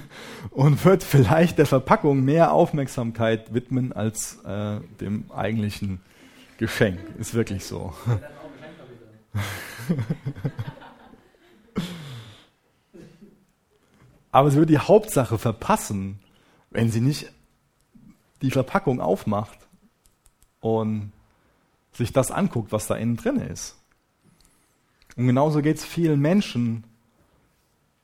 [0.50, 6.00] und wird vielleicht der Verpackung mehr Aufmerksamkeit widmen als äh, dem eigentlichen
[6.58, 7.00] Geschenk.
[7.18, 7.94] Ist wirklich so.
[14.32, 16.20] Aber sie wird die Hauptsache verpassen,
[16.70, 17.32] wenn sie nicht
[18.42, 19.58] die Verpackung aufmacht
[20.60, 21.12] und
[21.92, 23.76] sich das anguckt, was da innen drin ist.
[25.16, 26.84] Und genauso geht es vielen Menschen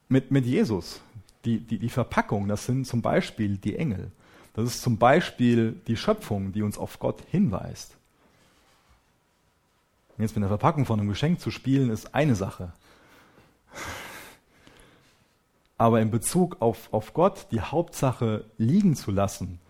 [0.09, 1.01] mit, mit Jesus.
[1.45, 4.11] Die, die, die Verpackung, das sind zum Beispiel die Engel.
[4.55, 7.97] Das ist zum Beispiel die Schöpfung, die uns auf Gott hinweist.
[10.19, 12.73] Jetzt mit der Verpackung von einem Geschenk zu spielen, ist eine Sache.
[15.77, 19.61] Aber in Bezug auf, auf Gott die Hauptsache liegen zu lassen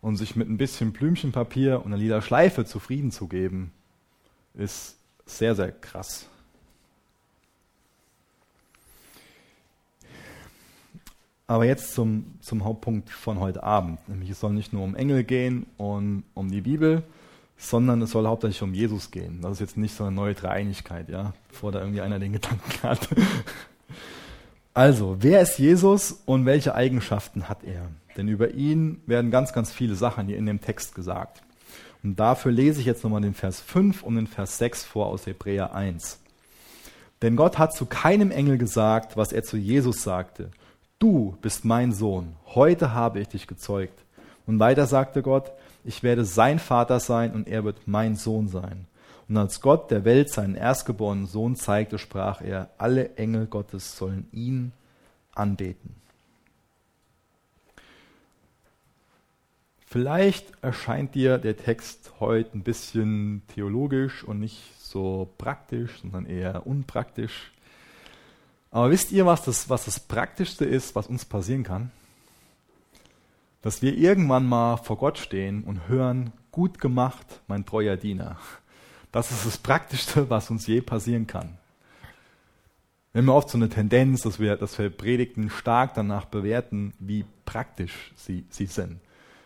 [0.00, 3.72] und sich mit ein bisschen Blümchenpapier und einer lila Schleife zufrieden zu geben,
[4.54, 6.28] ist sehr, sehr krass.
[11.46, 14.08] Aber jetzt zum, zum Hauptpunkt von heute Abend.
[14.08, 17.02] Nämlich es soll nicht nur um Engel gehen und um die Bibel,
[17.56, 19.40] sondern es soll hauptsächlich um Jesus gehen.
[19.42, 22.72] Das ist jetzt nicht so eine neue Dreieinigkeit, ja, bevor da irgendwie einer den Gedanken
[22.82, 23.08] hat.
[24.74, 27.88] Also, wer ist Jesus und welche Eigenschaften hat er?
[28.16, 31.42] Denn über ihn werden ganz, ganz viele Sachen hier in dem Text gesagt.
[32.02, 35.26] Und dafür lese ich jetzt nochmal den Vers 5 und den Vers 6 vor aus
[35.26, 36.20] Hebräer 1.
[37.22, 40.50] Denn Gott hat zu keinem Engel gesagt, was er zu Jesus sagte.
[41.02, 44.04] Du bist mein Sohn, heute habe ich dich gezeugt.
[44.46, 45.50] Und weiter sagte Gott,
[45.82, 48.86] ich werde sein Vater sein und er wird mein Sohn sein.
[49.28, 54.28] Und als Gott der Welt seinen erstgeborenen Sohn zeigte, sprach er, alle Engel Gottes sollen
[54.30, 54.70] ihn
[55.34, 55.96] anbeten.
[59.84, 66.64] Vielleicht erscheint dir der Text heute ein bisschen theologisch und nicht so praktisch, sondern eher
[66.64, 67.50] unpraktisch.
[68.72, 71.92] Aber wisst ihr, was das, was das Praktischste ist, was uns passieren kann?
[73.62, 78.36] dass wir irgendwann mal vor Gott stehen und hören, gut gemacht, mein treuer Diener.
[79.12, 81.56] Das ist das Praktischste, was uns je passieren kann.
[83.12, 87.24] Wir haben oft so eine Tendenz, dass wir, dass wir Predigten stark danach bewerten, wie
[87.44, 89.00] praktisch sie, sie sind.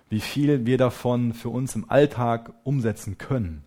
[0.08, 3.64] Wie viel wir davon für uns im Alltag umsetzen können.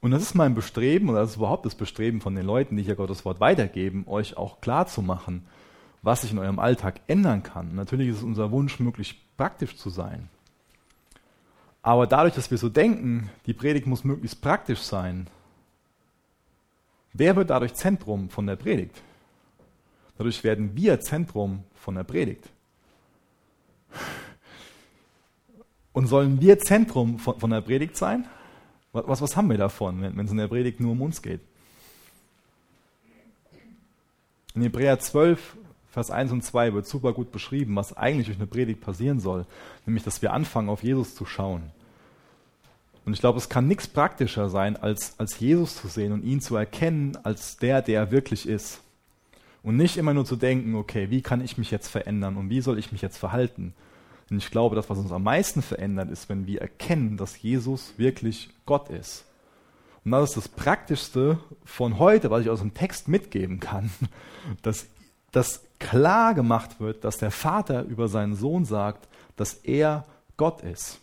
[0.00, 2.82] Und das ist mein Bestreben, oder das ist überhaupt das Bestreben von den Leuten, die
[2.82, 5.46] hier Gottes Wort weitergeben, euch auch klar zu machen,
[6.02, 7.74] was sich in eurem Alltag ändern kann.
[7.74, 10.30] Natürlich ist es unser Wunsch, möglichst praktisch zu sein.
[11.82, 15.26] Aber dadurch, dass wir so denken, die Predigt muss möglichst praktisch sein,
[17.12, 19.02] wer wird dadurch Zentrum von der Predigt?
[20.16, 22.48] Dadurch werden wir Zentrum von der Predigt.
[25.92, 28.26] Und sollen wir Zentrum von, von der Predigt sein?
[28.92, 31.40] Was, was haben wir davon, wenn, es in der Predigt nur um uns geht?
[34.54, 35.56] In Hebräer 12,
[35.90, 39.46] Vers 1 und 2 wird super gut beschrieben, was eigentlich durch eine Predigt passieren soll,
[39.86, 41.70] nämlich dass wir anfangen, auf Jesus zu schauen.
[43.04, 46.40] Und ich glaube, es kann nichts praktischer sein, als, als Jesus zu sehen und ihn
[46.40, 48.80] zu erkennen als der, der er wirklich ist.
[49.62, 52.60] Und nicht immer nur zu denken, okay, wie kann ich mich jetzt verändern und wie
[52.60, 53.74] soll ich mich jetzt verhalten,
[54.30, 57.94] und ich glaube, das, was uns am meisten verändert, ist, wenn wir erkennen, dass Jesus
[57.98, 59.24] wirklich Gott ist.
[60.04, 63.90] Und das ist das Praktischste von heute, was ich aus dem Text mitgeben kann,
[64.62, 64.86] dass,
[65.32, 71.00] dass klar gemacht wird, dass der Vater über seinen Sohn sagt, dass er Gott ist.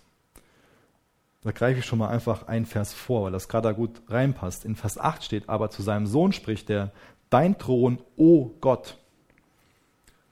[1.42, 4.66] Da greife ich schon mal einfach einen Vers vor, weil das gerade da gut reinpasst.
[4.66, 6.92] In Vers 8 steht, aber zu seinem Sohn spricht er,
[7.30, 8.98] dein Thron, o Gott.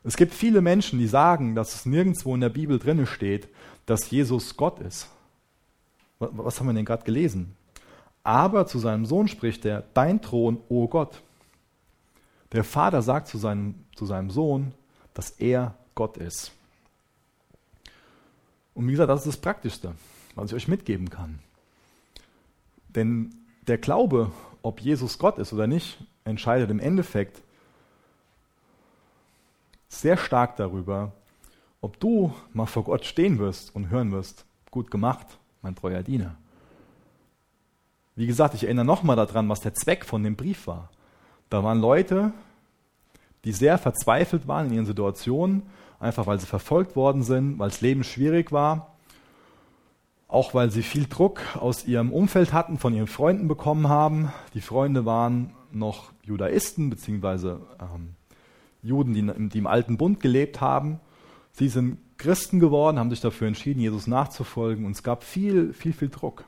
[0.05, 3.49] Es gibt viele Menschen, die sagen, dass es nirgendwo in der Bibel drin steht,
[3.87, 5.09] dass Jesus Gott ist.
[6.19, 7.55] Was haben wir denn gerade gelesen?
[8.23, 11.21] Aber zu seinem Sohn spricht er, dein Thron, o oh Gott.
[12.51, 14.73] Der Vater sagt zu seinem, zu seinem Sohn,
[15.15, 16.51] dass er Gott ist.
[18.75, 19.95] Und wie gesagt, das ist das Praktischste,
[20.35, 21.39] was ich euch mitgeben kann.
[22.89, 23.33] Denn
[23.67, 27.41] der Glaube, ob Jesus Gott ist oder nicht, entscheidet im Endeffekt
[29.87, 31.13] sehr stark darüber,
[31.81, 35.27] ob du mal vor Gott stehen wirst und hören wirst, gut gemacht,
[35.61, 36.35] mein treuer Diener.
[38.15, 40.89] Wie gesagt, ich erinnere nochmal daran, was der Zweck von dem Brief war.
[41.49, 42.31] Da waren Leute,
[43.43, 45.63] die sehr verzweifelt waren in ihren Situationen,
[45.99, 48.95] einfach weil sie verfolgt worden sind, weil das Leben schwierig war,
[50.27, 54.31] auch weil sie viel Druck aus ihrem Umfeld hatten, von ihren Freunden bekommen haben.
[54.53, 58.15] Die Freunde waren noch Judaisten, beziehungsweise ähm,
[58.85, 60.99] Juden, die, die im alten Bund gelebt haben.
[61.53, 65.93] Sie sind Christen geworden, haben sich dafür entschieden, Jesus nachzufolgen und es gab viel, viel,
[65.93, 66.45] viel Druck.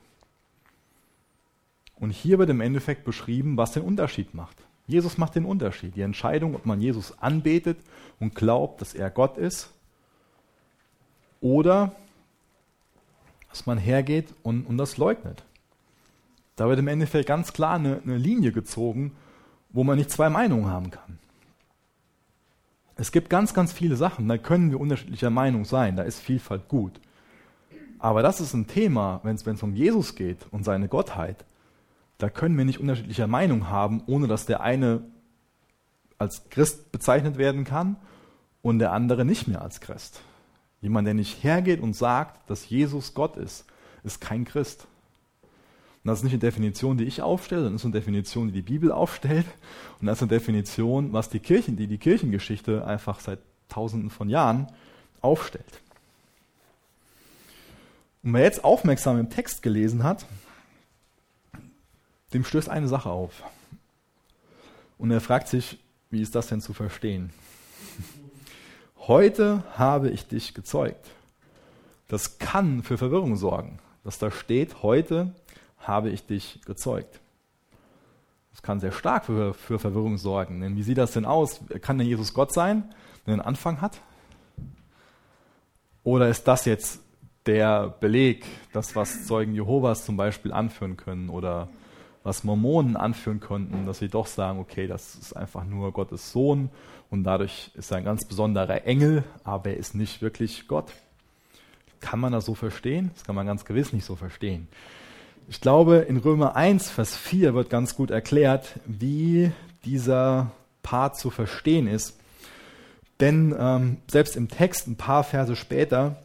[1.96, 4.56] Und hier wird im Endeffekt beschrieben, was den Unterschied macht.
[4.86, 5.96] Jesus macht den Unterschied.
[5.96, 7.78] Die Entscheidung, ob man Jesus anbetet
[8.20, 9.70] und glaubt, dass er Gott ist,
[11.40, 11.92] oder
[13.50, 15.44] dass man hergeht und, und das leugnet.
[16.56, 19.12] Da wird im Endeffekt ganz klar eine, eine Linie gezogen,
[19.70, 21.18] wo man nicht zwei Meinungen haben kann.
[23.00, 26.68] Es gibt ganz, ganz viele Sachen, da können wir unterschiedlicher Meinung sein, da ist Vielfalt
[26.68, 27.00] gut.
[28.00, 31.44] Aber das ist ein Thema, wenn es um Jesus geht und seine Gottheit,
[32.18, 35.02] da können wir nicht unterschiedlicher Meinung haben, ohne dass der eine
[36.18, 37.96] als Christ bezeichnet werden kann
[38.62, 40.20] und der andere nicht mehr als Christ.
[40.80, 43.64] Jemand, der nicht hergeht und sagt, dass Jesus Gott ist,
[44.02, 44.88] ist kein Christ.
[46.08, 48.54] Und das ist nicht eine Definition, die ich aufstelle, sondern das ist eine Definition, die
[48.54, 49.44] die Bibel aufstellt.
[50.00, 54.30] Und das ist eine Definition, was die Kirchen, die die Kirchengeschichte einfach seit Tausenden von
[54.30, 54.72] Jahren
[55.20, 55.82] aufstellt.
[58.22, 60.24] Und wer jetzt aufmerksam im Text gelesen hat,
[62.32, 63.42] dem stößt eine Sache auf.
[64.96, 67.34] Und er fragt sich, wie ist das denn zu verstehen?
[68.96, 71.04] Heute habe ich dich gezeugt.
[72.08, 75.34] Das kann für Verwirrung sorgen, dass da steht, heute
[75.88, 77.20] habe ich dich gezeugt.
[78.52, 80.60] Das kann sehr stark für, für Verwirrung sorgen.
[80.60, 81.60] Denn wie sieht das denn aus?
[81.80, 82.94] Kann denn Jesus Gott sein,
[83.26, 84.00] der einen Anfang hat?
[86.04, 87.00] Oder ist das jetzt
[87.46, 91.68] der Beleg, das, was Zeugen Jehovas zum Beispiel anführen können oder
[92.22, 96.68] was Mormonen anführen könnten, dass sie doch sagen, okay, das ist einfach nur Gottes Sohn
[97.10, 100.92] und dadurch ist er ein ganz besonderer Engel, aber er ist nicht wirklich Gott.
[102.00, 103.10] Kann man das so verstehen?
[103.14, 104.68] Das kann man ganz gewiss nicht so verstehen.
[105.50, 109.50] Ich glaube, in Römer 1, Vers 4 wird ganz gut erklärt, wie
[109.82, 110.50] dieser
[110.82, 112.20] Part zu verstehen ist.
[113.18, 116.22] Denn ähm, selbst im Text, ein paar Verse später,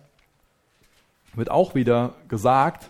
[1.35, 2.89] wird auch wieder gesagt,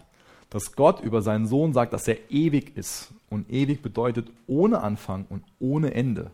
[0.50, 3.10] dass Gott über seinen Sohn sagt, dass er ewig ist.
[3.30, 6.32] Und ewig bedeutet ohne Anfang und ohne Ende.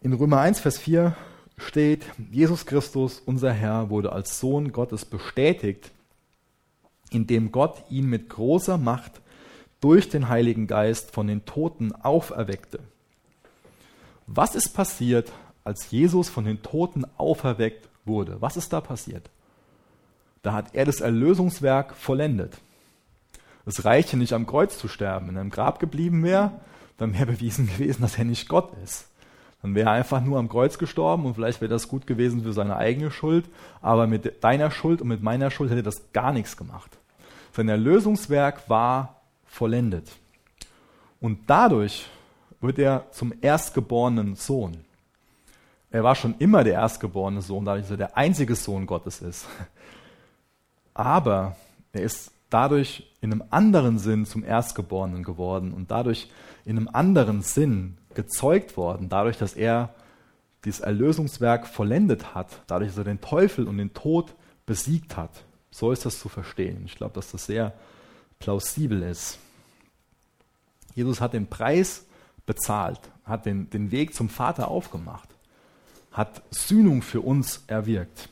[0.00, 1.14] In Römer 1, Vers 4
[1.58, 5.90] steht, Jesus Christus, unser Herr, wurde als Sohn Gottes bestätigt,
[7.10, 9.20] indem Gott ihn mit großer Macht
[9.80, 12.80] durch den Heiligen Geist von den Toten auferweckte.
[14.26, 15.32] Was ist passiert,
[15.64, 18.40] als Jesus von den Toten auferweckt wurde?
[18.40, 19.30] Was ist da passiert?
[20.42, 22.58] Da hat er das Erlösungswerk vollendet.
[23.66, 25.28] Es reichte nicht am Kreuz zu sterben.
[25.28, 26.52] Wenn er im Grab geblieben wäre,
[26.96, 29.08] dann wäre bewiesen gewesen, dass er nicht Gott ist.
[29.62, 32.52] Dann wäre er einfach nur am Kreuz gestorben und vielleicht wäre das gut gewesen für
[32.52, 33.48] seine eigene Schuld,
[33.80, 36.97] aber mit deiner Schuld und mit meiner Schuld hätte das gar nichts gemacht.
[37.58, 40.12] Sein Erlösungswerk war vollendet.
[41.20, 42.06] Und dadurch
[42.60, 44.84] wird er zum erstgeborenen Sohn.
[45.90, 49.48] Er war schon immer der erstgeborene Sohn, dadurch, dass er der einzige Sohn Gottes ist.
[50.94, 51.56] Aber
[51.92, 56.30] er ist dadurch in einem anderen Sinn zum Erstgeborenen geworden und dadurch
[56.64, 59.92] in einem anderen Sinn gezeugt worden, dadurch, dass er
[60.64, 65.42] dieses Erlösungswerk vollendet hat, dadurch, dass er den Teufel und den Tod besiegt hat.
[65.70, 66.82] So ist das zu verstehen.
[66.86, 67.72] Ich glaube, dass das sehr
[68.38, 69.38] plausibel ist.
[70.94, 72.04] Jesus hat den Preis
[72.46, 75.28] bezahlt, hat den, den Weg zum Vater aufgemacht,
[76.12, 78.28] hat Sühnung für uns erwirkt.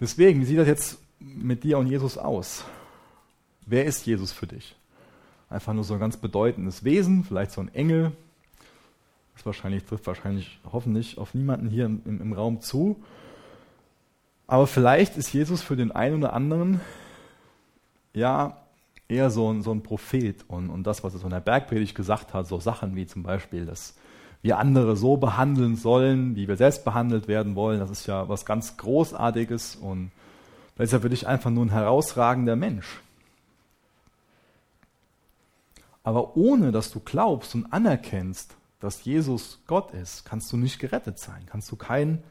[0.00, 2.64] Deswegen, wie sieht das jetzt mit dir und Jesus aus?
[3.66, 4.76] Wer ist Jesus für dich?
[5.50, 8.12] Einfach nur so ein ganz bedeutendes Wesen, vielleicht so ein Engel.
[9.34, 13.02] Das wahrscheinlich trifft wahrscheinlich hoffentlich auf niemanden hier im, im, im Raum zu.
[14.48, 16.80] Aber vielleicht ist Jesus für den einen oder anderen
[18.14, 18.56] ja
[19.06, 21.94] eher so ein, so ein Prophet und, und das, was er so in der Bergpredigt
[21.94, 23.94] gesagt hat, so Sachen wie zum Beispiel, dass
[24.40, 28.46] wir andere so behandeln sollen, wie wir selbst behandelt werden wollen, das ist ja was
[28.46, 30.10] ganz Großartiges und
[30.76, 33.00] da ist er für dich einfach nur ein herausragender Mensch.
[36.04, 41.18] Aber ohne dass du glaubst und anerkennst, dass Jesus Gott ist, kannst du nicht gerettet
[41.18, 42.22] sein, kannst du kein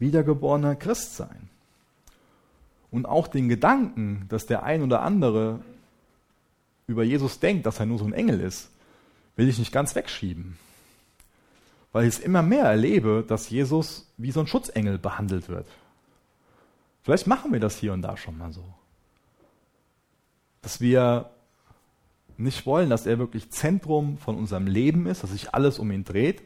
[0.00, 1.48] wiedergeborener Christ sein.
[2.90, 5.60] Und auch den Gedanken, dass der ein oder andere
[6.88, 8.70] über Jesus denkt, dass er nur so ein Engel ist,
[9.36, 10.58] will ich nicht ganz wegschieben.
[11.92, 15.66] Weil ich es immer mehr erlebe, dass Jesus wie so ein Schutzengel behandelt wird.
[17.02, 18.64] Vielleicht machen wir das hier und da schon mal so.
[20.62, 21.30] Dass wir
[22.36, 26.04] nicht wollen, dass er wirklich Zentrum von unserem Leben ist, dass sich alles um ihn
[26.04, 26.42] dreht,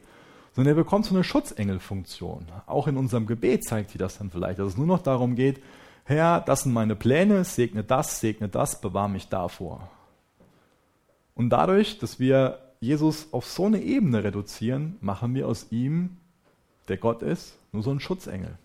[0.55, 2.47] sondern er bekommt so eine Schutzengelfunktion.
[2.65, 5.61] Auch in unserem Gebet zeigt sich das dann vielleicht, dass es nur noch darum geht,
[6.05, 9.89] Herr, das sind meine Pläne, segne das, segne das, bewahre mich davor.
[11.33, 16.17] Und dadurch, dass wir Jesus auf so eine Ebene reduzieren, machen wir aus ihm,
[16.87, 18.57] der Gott ist, nur so einen Schutzengel.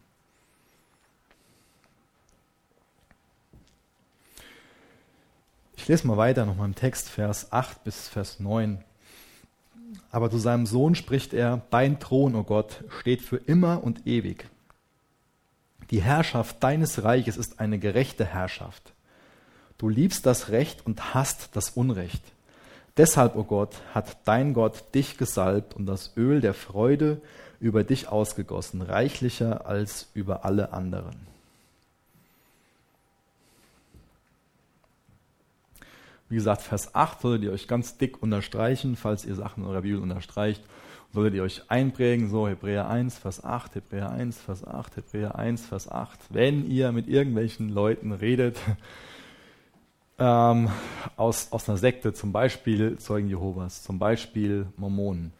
[5.77, 8.85] Ich lese mal weiter nochmal im Text, Vers 8 bis Vers 9.
[10.11, 14.07] Aber zu seinem Sohn spricht er, dein Thron, o oh Gott, steht für immer und
[14.07, 14.49] ewig.
[15.91, 18.93] Die Herrschaft deines Reiches ist eine gerechte Herrschaft.
[19.79, 22.23] Du liebst das Recht und hast das Unrecht.
[22.97, 27.21] Deshalb, o oh Gott, hat dein Gott dich gesalbt und das Öl der Freude
[27.61, 31.30] über dich ausgegossen, reichlicher als über alle anderen.
[36.31, 39.83] Wie gesagt, Vers 8 solltet ihr euch ganz dick unterstreichen, falls ihr Sachen in eurer
[39.83, 40.63] Bibel unterstreicht.
[41.13, 45.67] Solltet ihr euch einprägen, so Hebräer 1, Vers 8, Hebräer 1, Vers 8, Hebräer 1,
[45.67, 46.21] Vers 8.
[46.31, 48.61] Wenn ihr mit irgendwelchen Leuten redet,
[50.21, 50.71] ähm,
[51.17, 55.33] aus, aus einer Sekte, zum Beispiel Zeugen Jehovas, zum Beispiel Mormonen.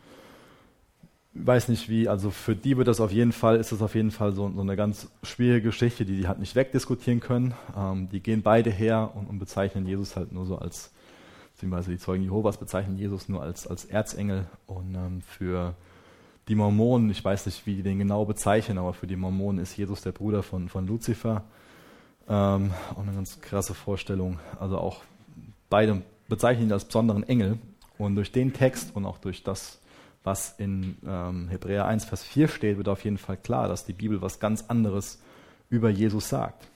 [1.33, 4.11] Weiß nicht wie, also für die wird das auf jeden Fall, ist das auf jeden
[4.11, 7.55] Fall so, so eine ganz schwierige Geschichte, die die halt nicht wegdiskutieren können.
[7.77, 10.91] Ähm, die gehen beide her und, und, bezeichnen Jesus halt nur so als,
[11.53, 15.75] beziehungsweise die Zeugen Jehovas bezeichnen Jesus nur als, als Erzengel und ähm, für
[16.49, 19.77] die Mormonen, ich weiß nicht, wie die den genau bezeichnen, aber für die Mormonen ist
[19.77, 21.45] Jesus der Bruder von, von Luzifer.
[22.29, 24.39] Ähm, auch eine ganz krasse Vorstellung.
[24.59, 25.03] Also auch
[25.69, 27.59] beide bezeichnen ihn als besonderen Engel.
[27.99, 29.80] Und durch den Text und auch durch das,
[30.23, 33.93] was in ähm, Hebräer 1, Vers 4 steht, wird auf jeden Fall klar, dass die
[33.93, 35.21] Bibel was ganz anderes
[35.71, 36.69] über Jesus sagt.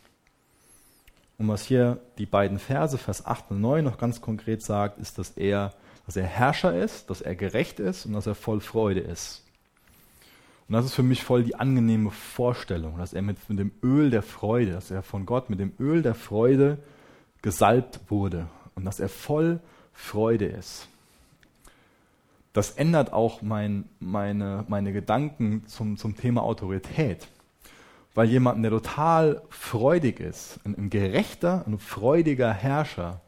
[1.37, 5.19] Und was hier die beiden Verse, Vers 8 und 9, noch ganz konkret sagt, ist,
[5.19, 5.73] dass er,
[6.07, 9.43] dass er Herrscher ist, dass er gerecht ist und dass er voll Freude ist.
[10.69, 14.11] Und das ist für mich voll die angenehme Vorstellung, dass er mit, mit dem Öl
[14.11, 16.79] der Freude, dass er von Gott mit dem Öl der Freude
[17.43, 19.61] gesalbt wurde und dass er voll
[19.93, 20.89] Freude ist.
[22.55, 27.27] Das ändert auch mein, meine, meine Gedanken zum, zum Thema Autorität.
[28.15, 33.21] Weil jemand, der total freudig ist, ein, ein gerechter, ein freudiger Herrscher,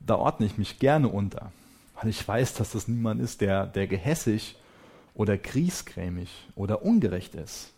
[0.00, 1.52] da ordne ich mich gerne unter.
[2.00, 4.56] Weil ich weiß, dass das niemand ist, der, der gehässig
[5.14, 7.72] oder griesgrämig oder ungerecht ist.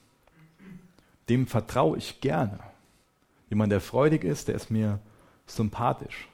[1.29, 2.59] Dem vertraue ich gerne.
[3.51, 4.99] Jemand, der freudig ist, der ist mir
[5.47, 6.27] sympathisch.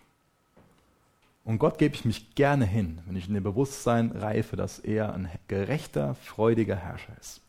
[1.48, 5.14] Und Gott gebe ich mich gerne hin, wenn ich in dem Bewusstsein reife, dass er
[5.14, 7.40] ein gerechter, freudiger Herrscher ist.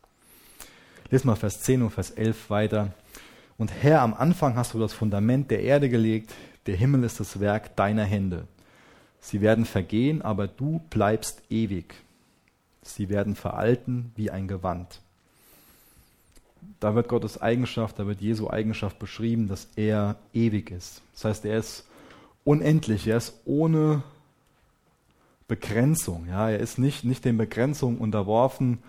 [1.11, 2.93] Lies mal Vers 10 und Vers 11 weiter.
[3.57, 6.33] Und Herr, am Anfang hast du das Fundament der Erde gelegt,
[6.65, 8.47] der Himmel ist das Werk deiner Hände.
[9.19, 11.93] Sie werden vergehen, aber du bleibst ewig.
[12.81, 15.01] Sie werden veralten wie ein Gewand.
[16.79, 21.01] Da wird Gottes Eigenschaft, da wird Jesu Eigenschaft beschrieben, dass er ewig ist.
[21.15, 21.83] Das heißt, er ist
[22.43, 24.03] unendlich, er ist ohne
[25.47, 26.27] Begrenzung.
[26.27, 28.79] Ja, er ist nicht, nicht den Begrenzungen unterworfen,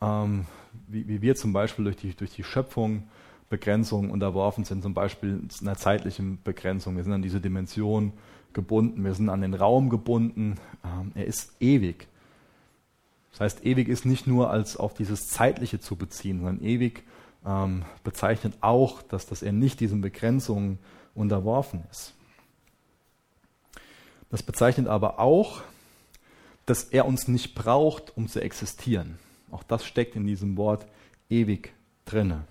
[0.00, 0.46] ähm,
[0.88, 3.04] wie, wie wir zum Beispiel durch die, durch die Schöpfung
[3.48, 6.96] Begrenzungen unterworfen sind, zum Beispiel einer zeitlichen Begrenzung.
[6.96, 8.12] Wir sind an diese Dimension
[8.54, 10.56] gebunden, wir sind an den Raum gebunden.
[10.84, 12.06] Ähm, er ist ewig.
[13.32, 17.02] Das heißt, ewig ist nicht nur als auf dieses Zeitliche zu beziehen, sondern ewig
[17.46, 20.78] ähm, bezeichnet auch, dass, dass er nicht diesen Begrenzungen
[21.14, 22.14] unterworfen ist.
[24.32, 25.60] Das bezeichnet aber auch,
[26.64, 29.18] dass er uns nicht braucht, um zu existieren.
[29.50, 30.86] Auch das steckt in diesem Wort
[31.28, 31.74] ewig
[32.06, 32.44] drinne.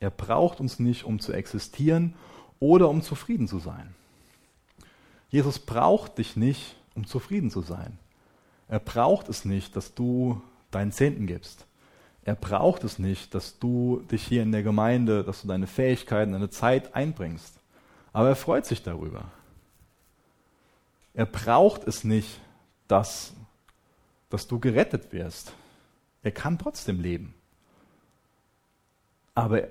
[0.00, 2.14] Er braucht uns nicht, um zu existieren
[2.58, 3.94] oder um zufrieden zu sein.
[5.28, 7.96] Jesus braucht dich nicht, um zufrieden zu sein.
[8.66, 11.64] Er braucht es nicht, dass du deinen Zehnten gibst.
[12.24, 16.32] Er braucht es nicht, dass du dich hier in der Gemeinde, dass du deine Fähigkeiten,
[16.32, 17.54] deine Zeit einbringst.
[18.12, 19.26] Aber er freut sich darüber.
[21.14, 22.40] Er braucht es nicht,
[22.88, 23.32] dass,
[24.28, 25.52] dass du gerettet wirst.
[26.22, 27.34] Er kann trotzdem leben.
[29.34, 29.68] Aber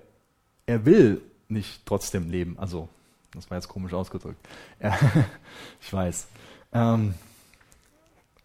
[0.65, 2.57] er will nicht trotzdem leben.
[2.57, 2.89] Also,
[3.33, 4.39] das war jetzt komisch ausgedrückt.
[4.79, 4.97] Er,
[5.81, 6.27] ich weiß.
[6.73, 7.13] Ähm,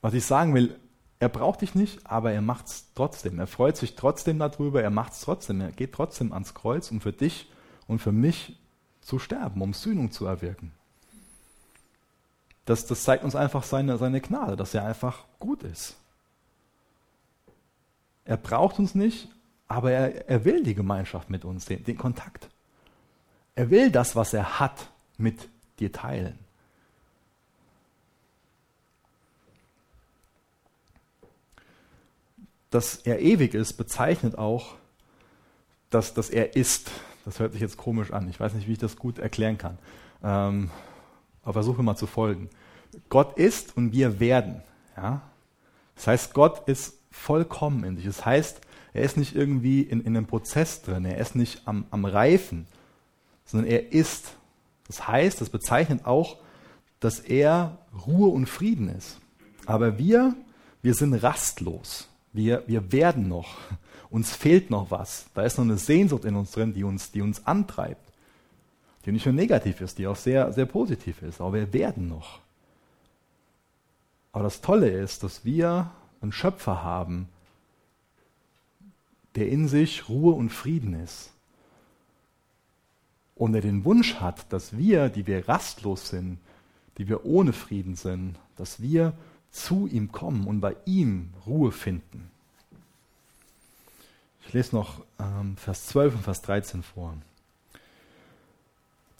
[0.01, 0.78] was ich sagen will,
[1.18, 3.38] er braucht dich nicht, aber er macht es trotzdem.
[3.38, 5.61] Er freut sich trotzdem darüber, er macht es trotzdem.
[5.61, 7.51] Er geht trotzdem ans Kreuz, um für dich
[7.86, 8.59] und für mich
[9.01, 10.72] zu sterben, um Sühnung zu erwirken.
[12.64, 15.96] Das, das zeigt uns einfach seine, seine Gnade, dass er einfach gut ist.
[18.24, 19.28] Er braucht uns nicht,
[19.68, 22.48] aber er, er will die Gemeinschaft mit uns, den, den Kontakt.
[23.54, 24.88] Er will das, was er hat,
[25.18, 25.48] mit
[25.78, 26.38] dir teilen.
[32.74, 34.74] dass er ewig ist, bezeichnet auch,
[35.90, 36.90] dass, dass er ist.
[37.24, 38.28] Das hört sich jetzt komisch an.
[38.28, 39.78] Ich weiß nicht, wie ich das gut erklären kann.
[40.24, 40.70] Ähm,
[41.45, 42.49] aber versuche mal zu folgen.
[43.09, 44.62] Gott ist und wir werden.
[44.97, 45.22] Ja?
[45.95, 48.07] Das heißt, Gott ist vollkommen in sich.
[48.07, 48.61] Das heißt,
[48.92, 52.66] er ist nicht irgendwie in, in einem Prozess drin, er ist nicht am, am Reifen,
[53.45, 54.36] sondern er ist.
[54.86, 56.36] Das heißt, das bezeichnet auch,
[57.01, 59.18] dass er Ruhe und Frieden ist.
[59.66, 60.34] Aber wir,
[60.82, 62.09] wir sind rastlos.
[62.32, 63.57] Wir, wir werden noch.
[64.11, 65.26] Uns fehlt noch was.
[65.34, 68.03] Da ist noch eine Sehnsucht in uns drin, die uns, die uns antreibt.
[69.05, 71.40] Die nicht nur negativ ist, die auch sehr, sehr positiv ist.
[71.40, 72.40] Aber wir werden noch.
[74.32, 75.90] Aber das Tolle ist, dass wir
[76.20, 77.28] einen Schöpfer haben,
[79.34, 81.32] der in sich Ruhe und Frieden ist.
[83.36, 86.38] Und der den Wunsch hat, dass wir, die wir rastlos sind,
[86.98, 89.12] die wir ohne Frieden sind, dass wir
[89.50, 92.30] zu ihm kommen und bei ihm Ruhe finden.
[94.46, 97.16] Ich lese noch ähm, Vers 12 und Vers 13 vor.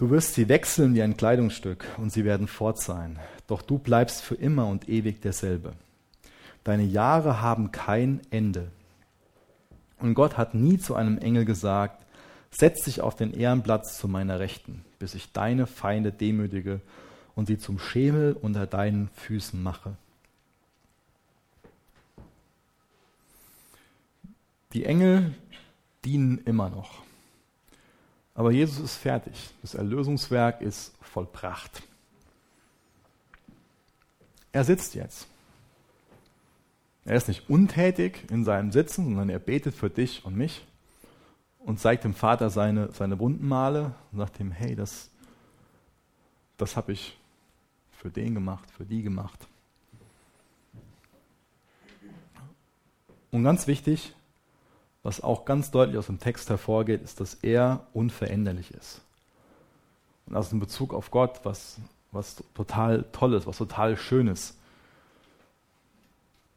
[0.05, 4.21] Du wirst sie wechseln wie ein Kleidungsstück und sie werden fort sein, doch du bleibst
[4.21, 5.73] für immer und ewig derselbe.
[6.63, 8.71] Deine Jahre haben kein Ende.
[9.99, 12.05] Und Gott hat nie zu einem Engel gesagt,
[12.51, 16.83] setz dich auf den Ehrenplatz zu meiner Rechten, bis ich deine Feinde demütige
[17.35, 19.97] und sie zum Schemel unter deinen Füßen mache.
[24.75, 25.35] Die Engel
[26.05, 27.05] dienen immer noch.
[28.35, 29.35] Aber Jesus ist fertig.
[29.63, 31.83] Das Erlösungswerk ist vollbracht.
[34.53, 35.27] Er sitzt jetzt.
[37.05, 40.65] Er ist nicht untätig in seinem Sitzen, sondern er betet für dich und mich
[41.59, 45.11] und zeigt dem Vater seine, seine Wundenmale und sagt ihm, hey, das,
[46.57, 47.19] das habe ich
[47.91, 49.47] für den gemacht, für die gemacht.
[53.31, 54.15] Und ganz wichtig,
[55.05, 59.03] was auch ganz deutlich aus dem Text hervorgeht, ist, dass er unveränderlich ist.
[60.27, 61.79] Und das ist in Bezug auf Gott was,
[62.11, 64.57] was total Tolles, was total Schönes.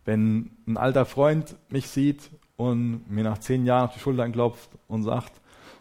[0.05, 4.69] Wenn ein alter Freund mich sieht und mir nach zehn Jahren auf die Schulter klopft
[4.87, 5.33] und sagt,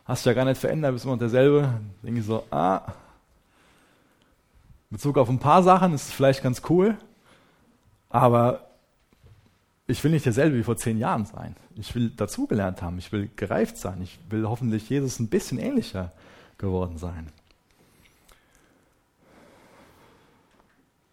[0.05, 2.83] hast du ja gar nicht verändert, bist immer noch derselbe, denke ich so, ah,
[4.91, 6.97] in Bezug auf ein paar Sachen ist es vielleicht ganz cool,
[8.11, 8.66] aber
[9.89, 11.55] ich will nicht derselbe wie vor zehn Jahren sein.
[11.77, 12.99] Ich will dazugelernt haben.
[12.99, 14.03] Ich will gereift sein.
[14.03, 16.13] Ich will hoffentlich Jesus ein bisschen ähnlicher
[16.59, 17.29] geworden sein.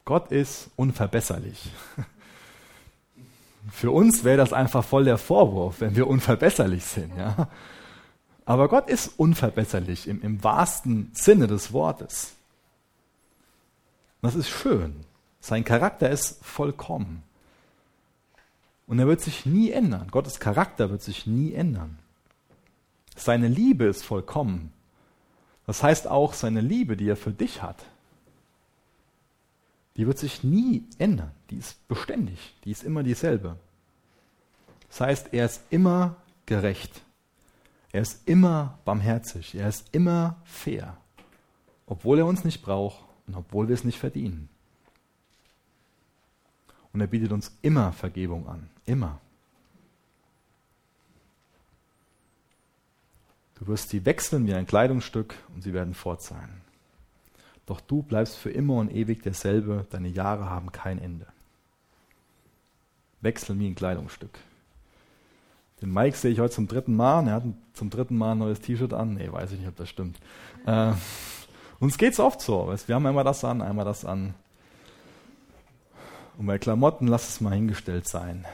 [0.06, 1.72] Gott ist unverbesserlich.
[3.72, 7.16] Für uns wäre das einfach voll der Vorwurf, wenn wir unverbesserlich sind.
[7.16, 7.48] Ja?
[8.46, 12.34] Aber Gott ist unverbesserlich im, im wahrsten Sinne des Wortes.
[14.22, 14.96] Das ist schön.
[15.40, 17.24] Sein Charakter ist vollkommen.
[18.88, 20.10] Und er wird sich nie ändern.
[20.12, 22.00] Gottes Charakter wird sich nie ändern.
[23.16, 24.74] Seine Liebe ist vollkommen.
[25.66, 27.86] Das heißt auch, seine Liebe, die er für dich hat,
[29.96, 31.32] die wird sich nie ändern.
[31.50, 32.56] Die ist beständig.
[32.66, 33.58] Die ist immer dieselbe.
[34.90, 36.16] Das heißt, er ist immer
[36.46, 37.02] gerecht.
[37.92, 39.56] Er ist immer barmherzig.
[39.56, 40.98] Er ist immer fair.
[41.86, 44.50] Obwohl er uns nicht braucht und obwohl wir es nicht verdienen.
[46.92, 48.70] Und er bietet uns immer Vergebung an.
[48.86, 49.20] Immer.
[53.56, 56.62] Du wirst sie wechseln wie ein Kleidungsstück und sie werden fort sein.
[57.66, 61.28] Doch du bleibst für immer und ewig derselbe, deine Jahre haben kein Ende.
[63.22, 64.38] Wechseln wie ein Kleidungsstück.
[65.82, 67.28] Den Mike sehe ich heute zum dritten Mal.
[67.28, 69.16] Er hat zum dritten Mal ein neues T-Shirt an.
[69.16, 70.18] Nee, weiß ich nicht, ob das stimmt.
[70.66, 70.94] Äh,
[71.80, 72.74] uns es oft so.
[72.86, 74.34] Wir haben einmal das an, einmal das an.
[76.38, 78.46] Und bei Klamotten lass es mal hingestellt sein.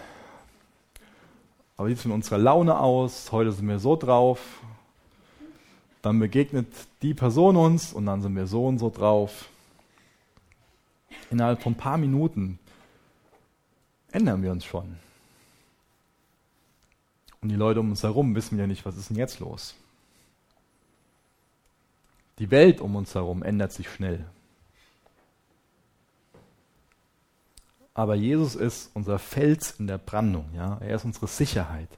[1.80, 3.32] Aber wie sieht es mit unserer Laune aus?
[3.32, 4.60] Heute sind wir so drauf.
[6.02, 6.68] Dann begegnet
[7.02, 9.48] die Person uns und dann sind wir so und so drauf.
[11.32, 12.60] Innerhalb von ein paar Minuten
[14.12, 14.98] ändern wir uns schon.
[17.42, 19.74] Und die Leute um uns herum wissen ja nicht, was ist denn jetzt los.
[22.40, 24.26] Die Welt um uns herum ändert sich schnell.
[28.00, 30.46] Aber Jesus ist unser Fels in der Brandung.
[30.56, 30.78] Ja?
[30.80, 31.90] Er ist unsere Sicherheit.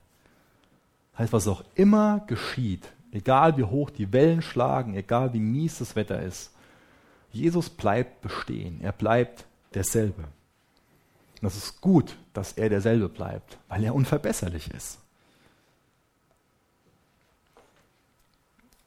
[1.11, 5.77] Das heißt, was auch immer geschieht, egal wie hoch die Wellen schlagen, egal wie mies
[5.77, 6.55] das Wetter ist,
[7.31, 8.81] Jesus bleibt bestehen.
[8.81, 9.45] Er bleibt
[9.75, 10.23] derselbe.
[10.23, 14.97] Und das ist gut, dass er derselbe bleibt, weil er unverbesserlich ist.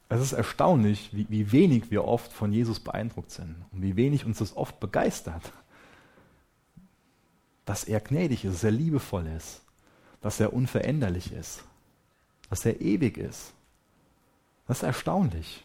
[0.09, 4.25] Es ist erstaunlich, wie, wie wenig wir oft von Jesus beeindruckt sind und wie wenig
[4.25, 5.53] uns das oft begeistert
[7.65, 9.63] dass er gnädig ist, dass er liebevoll ist,
[10.21, 11.65] dass er unveränderlich ist,
[12.51, 13.53] dass er ewig ist.
[14.67, 15.65] Das ist erstaunlich.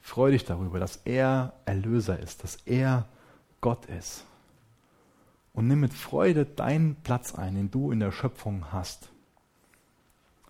[0.00, 3.08] Freu dich darüber, dass er Erlöser ist, dass er
[3.60, 4.24] Gott ist.
[5.54, 9.08] Und nimm mit Freude deinen Platz ein, den du in der Schöpfung hast.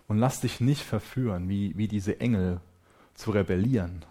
[0.09, 2.61] Und lass dich nicht verführen, wie, wie diese Engel
[3.15, 4.05] zu rebellieren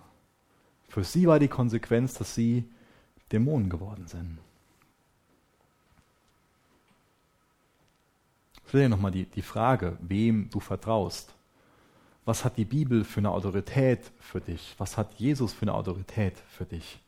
[0.91, 2.65] für sie war die Konsequenz, dass sie
[3.31, 4.39] Dämonen geworden sind.
[8.67, 11.33] Stell dir nochmal die, die Frage, wem du vertraust.
[12.25, 14.75] Was hat die Bibel für eine Autorität für dich?
[14.79, 16.99] Was hat Jesus für eine Autorität für dich?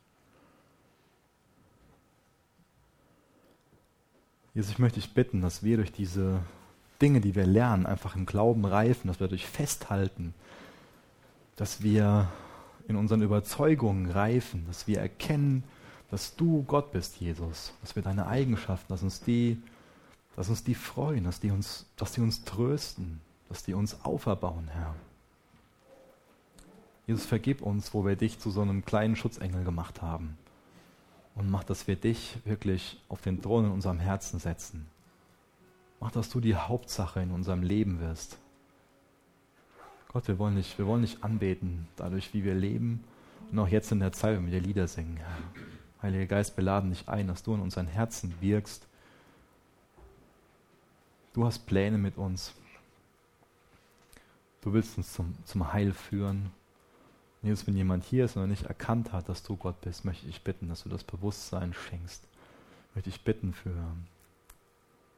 [4.54, 6.42] Jesus, ich möchte dich bitten, dass wir durch diese
[7.02, 10.34] Dinge, die wir lernen, einfach im Glauben reifen, dass wir durch Festhalten,
[11.58, 12.32] dass wir
[12.88, 15.64] in unseren Überzeugungen reifen, dass wir erkennen,
[16.12, 19.62] dass du Gott bist, Jesus, dass wir deine Eigenschaften, dass uns die,
[20.36, 24.68] dass uns die freuen, dass die uns, dass die uns trösten, dass die uns auferbauen,
[24.68, 24.96] Herr.
[27.08, 30.38] Jesus, vergib uns, wo wir dich zu so einem kleinen Schutzengel gemacht haben.
[31.36, 34.86] Und mach, dass wir dich wirklich auf den Thron in unserem Herzen setzen.
[36.00, 38.38] Mach, dass du die Hauptsache in unserem Leben wirst.
[40.14, 43.04] Gott, wir wollen nicht, wir wollen nicht anbeten, dadurch, wie wir leben
[43.52, 45.20] und auch jetzt in der Zeit, wenn wir Lieder singen.
[46.04, 48.86] Heiliger Geist, wir laden dich ein, dass du in unseren Herzen wirkst.
[51.34, 52.54] Du hast Pläne mit uns.
[54.62, 56.52] Du willst uns zum, zum Heil führen.
[57.42, 60.28] Und jetzt, wenn jemand hier ist und nicht erkannt hat, dass du Gott bist, möchte
[60.28, 62.28] ich bitten, dass du das Bewusstsein schenkst.
[62.94, 63.76] Möchte ich bitten für,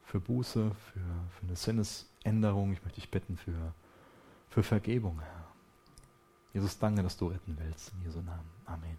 [0.06, 2.72] für Buße, für, für eine Sinnesänderung.
[2.72, 3.74] Ich möchte dich bitten für
[4.50, 5.46] für Vergebung, Herr.
[6.54, 7.92] Jesus, danke, dass du retten willst.
[7.94, 8.50] In Jesu Namen.
[8.66, 8.98] Amen.